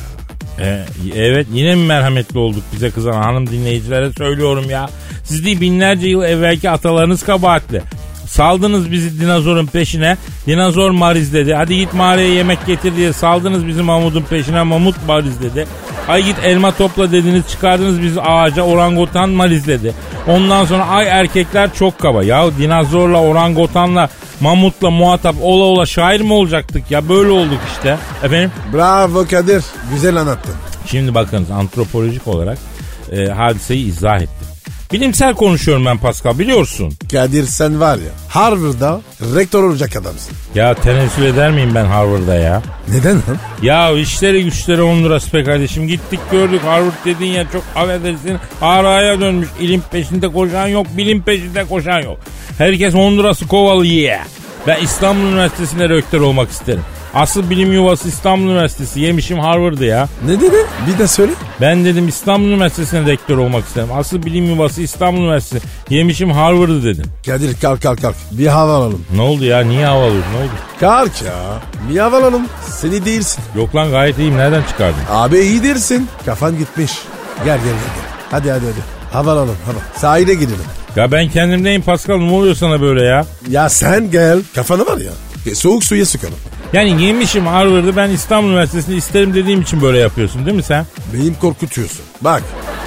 E, 0.66 0.84
evet 1.16 1.46
yine 1.52 1.74
mi 1.74 1.86
merhametli 1.86 2.38
olduk 2.38 2.62
bize 2.74 2.90
kızan 2.90 3.12
hanım 3.12 3.46
dinleyicilere 3.46 4.12
söylüyorum 4.12 4.70
ya. 4.70 4.90
Siz 5.24 5.44
değil 5.44 5.60
binlerce 5.60 6.08
yıl 6.08 6.22
evvelki 6.22 6.70
atalarınız 6.70 7.22
kabahatli. 7.22 7.82
Saldınız 8.26 8.90
bizi 8.92 9.20
dinozorun 9.20 9.66
peşine. 9.66 10.16
Dinozor 10.46 10.90
mariz 10.90 11.34
dedi. 11.34 11.54
Hadi 11.54 11.76
git 11.76 11.94
mağaraya 11.94 12.34
yemek 12.34 12.66
getir 12.66 12.96
diye 12.96 13.12
saldınız 13.12 13.66
bizi 13.66 13.82
mamutun 13.82 14.22
peşine. 14.22 14.62
Mamut 14.62 14.96
mariz 15.06 15.42
dedi. 15.42 15.66
Ay 16.08 16.24
git 16.24 16.36
elma 16.44 16.76
topla 16.76 17.12
dediniz 17.12 17.48
çıkardınız 17.50 18.02
bizi 18.02 18.20
ağaca 18.20 18.62
orangutan 18.62 19.30
mariz 19.30 19.66
dedi. 19.66 19.94
Ondan 20.28 20.64
sonra 20.64 20.86
ay 20.86 21.08
erkekler 21.08 21.74
çok 21.74 21.98
kaba. 21.98 22.24
Ya 22.24 22.58
dinozorla 22.58 23.20
orangutanla 23.20 24.08
mamutla 24.40 24.90
muhatap 24.90 25.36
ola 25.42 25.64
ola 25.64 25.86
şair 25.86 26.20
mi 26.20 26.32
olacaktık 26.32 26.90
ya 26.90 27.08
böyle 27.08 27.30
olduk 27.30 27.60
işte. 27.76 27.98
Efendim? 28.22 28.52
Bravo 28.72 29.26
Kadir 29.26 29.64
güzel 29.92 30.16
anlattın. 30.16 30.54
Şimdi 30.86 31.14
bakınız 31.14 31.50
antropolojik 31.50 32.28
olarak 32.28 32.58
e, 33.12 33.26
hadiseyi 33.26 33.86
izah 33.86 34.16
ettim. 34.16 34.35
Bilimsel 34.92 35.34
konuşuyorum 35.34 35.86
ben 35.86 35.98
Pascal 35.98 36.38
biliyorsun. 36.38 36.92
Kadir 37.12 37.44
sen 37.44 37.80
var 37.80 37.96
ya 37.96 38.12
Harvard'da 38.28 39.00
rektör 39.34 39.62
olacak 39.62 39.96
adamsın. 39.96 40.34
Ya 40.54 40.74
tenezzül 40.74 41.22
eder 41.24 41.50
miyim 41.50 41.74
ben 41.74 41.84
Harvard'da 41.84 42.34
ya? 42.34 42.62
Neden 42.88 43.14
lan? 43.14 43.38
Ya 43.62 43.92
işleri 43.92 44.44
güçleri 44.44 44.82
10 44.82 45.04
lirası 45.04 45.32
be 45.32 45.44
kardeşim. 45.44 45.88
Gittik 45.88 46.20
gördük 46.30 46.60
Harvard 46.64 47.04
dediğin 47.04 47.32
yer 47.32 47.46
çok 47.52 47.64
affedersin 47.76 48.38
araya 48.60 49.20
dönmüş. 49.20 49.48
İlim 49.60 49.82
peşinde 49.92 50.28
koşan 50.28 50.66
yok, 50.66 50.86
bilim 50.96 51.22
peşinde 51.22 51.64
koşan 51.64 52.00
yok. 52.00 52.18
Herkes 52.58 52.94
10 52.94 53.18
lirası 53.18 53.46
kovalı 53.46 53.86
ye. 53.86 54.20
Ben 54.66 54.82
İstanbul 54.82 55.22
Üniversitesi'nde 55.32 55.88
rektör 55.88 56.20
olmak 56.20 56.50
isterim. 56.50 56.82
Asıl 57.16 57.50
bilim 57.50 57.72
yuvası 57.72 58.08
İstanbul 58.08 58.50
Üniversitesi. 58.50 59.00
Yemişim 59.00 59.38
Harvard'ı 59.38 59.84
ya. 59.84 60.08
Ne 60.26 60.40
dedi? 60.40 60.56
Bir 60.86 60.98
de 60.98 61.08
söyle. 61.08 61.32
Ben 61.60 61.84
dedim 61.84 62.08
İstanbul 62.08 62.46
Üniversitesi'ne 62.46 63.06
rektör 63.10 63.36
olmak 63.38 63.64
isterim. 63.64 63.88
Asıl 63.94 64.22
bilim 64.22 64.44
yuvası 64.44 64.82
İstanbul 64.82 65.20
Üniversitesi. 65.20 65.66
Yemişim 65.90 66.30
Harvard'ı 66.30 66.84
dedim. 66.84 67.04
Kadir 67.26 67.60
kalk 67.60 67.82
kalk 67.82 68.02
kalk. 68.02 68.14
Bir 68.32 68.46
hava 68.46 68.76
alalım. 68.76 69.04
Ne 69.14 69.22
oldu 69.22 69.44
ya? 69.44 69.60
Niye 69.60 69.86
hava 69.86 70.04
alıyorsun? 70.04 70.32
Ne 70.32 70.38
oldu? 70.38 70.50
Kalk 70.80 71.22
ya. 71.22 71.34
Bir 71.90 71.98
hava 71.98 72.16
alalım. 72.16 72.42
Seni 72.80 73.04
değilsin. 73.04 73.44
Yok 73.56 73.74
lan 73.74 73.90
gayet 73.90 74.18
iyiyim. 74.18 74.36
Nereden 74.36 74.62
çıkardın? 74.62 75.00
Abi 75.10 75.38
iyi 75.38 75.62
değilsin. 75.62 76.08
Kafan 76.26 76.58
gitmiş. 76.58 76.92
Gel 77.44 77.56
gel 77.58 77.64
gel. 77.64 77.72
gel. 77.72 78.04
Hadi 78.30 78.50
hadi 78.50 78.64
hadi. 78.64 79.12
Hava 79.12 79.32
alalım 79.32 79.56
hava. 79.66 80.00
Sahile 80.00 80.34
gidelim. 80.34 80.64
Ya 80.96 81.12
ben 81.12 81.28
kendimdeyim 81.28 81.82
Pascal. 81.82 82.18
Ne 82.18 82.32
oluyor 82.32 82.54
sana 82.54 82.80
böyle 82.80 83.04
ya? 83.04 83.26
Ya 83.50 83.68
sen 83.68 84.10
gel. 84.10 84.38
Kafanı 84.54 84.86
var 84.86 84.98
ya. 84.98 85.12
E, 85.46 85.54
soğuk 85.54 85.84
suya 85.84 86.06
sıkalım. 86.06 86.34
Yani 86.72 87.02
yemişim 87.02 87.46
Harvard'ı 87.46 87.96
ben 87.96 88.10
İstanbul 88.10 88.48
Üniversitesi'nde 88.48 88.96
isterim 88.96 89.34
dediğim 89.34 89.60
için 89.60 89.82
böyle 89.82 89.98
yapıyorsun 89.98 90.46
değil 90.46 90.56
mi 90.56 90.62
sen? 90.62 90.86
Benim 91.14 91.34
korkutuyorsun. 91.34 92.00
Bak 92.20 92.42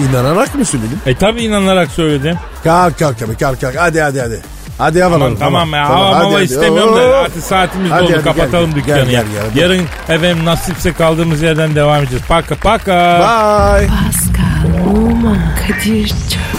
inanarak 0.10 0.56
mı 0.56 0.66
söyledim? 0.66 1.00
E 1.06 1.16
tabi 1.16 1.44
inanarak 1.44 1.92
söyledim. 1.92 2.36
Kalk 2.64 3.00
kalk 3.00 3.22
abi 3.22 3.38
kalk 3.38 3.62
kalk. 3.62 3.76
Hadi 3.78 4.02
hadi 4.02 4.22
hadi. 4.22 4.42
Hadi 4.78 4.98
yapalım. 4.98 5.20
Tamam, 5.20 5.40
tamam 5.40 5.74
ya. 5.74 5.88
Tamam, 5.88 6.14
hava 6.14 6.20
hava 6.26 6.42
istemiyorum 6.42 6.96
da 6.98 7.18
artık 7.18 7.44
saatimiz 7.44 7.92
Hadi, 7.92 8.04
doldu. 8.04 8.14
hadi, 8.14 8.24
Kapatalım 8.24 8.70
gel, 8.74 8.76
dükkanı 8.76 9.06
gel, 9.06 9.12
ya. 9.14 9.22
gel, 9.22 9.54
gel. 9.56 9.62
Yarın 9.62 9.82
efendim 10.10 10.46
nasipse 10.46 10.94
kaldığımız 10.94 11.42
yerden 11.42 11.76
devam 11.76 12.00
edeceğiz. 12.04 12.24
Paka 12.28 12.56
paka. 12.56 13.20
Bye. 13.20 13.88
Pascal, 13.88 14.96
Oman, 14.96 15.38
Kadir 15.68 16.08
çok 16.08 16.59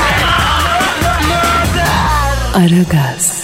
Aragaz. 2.53 3.40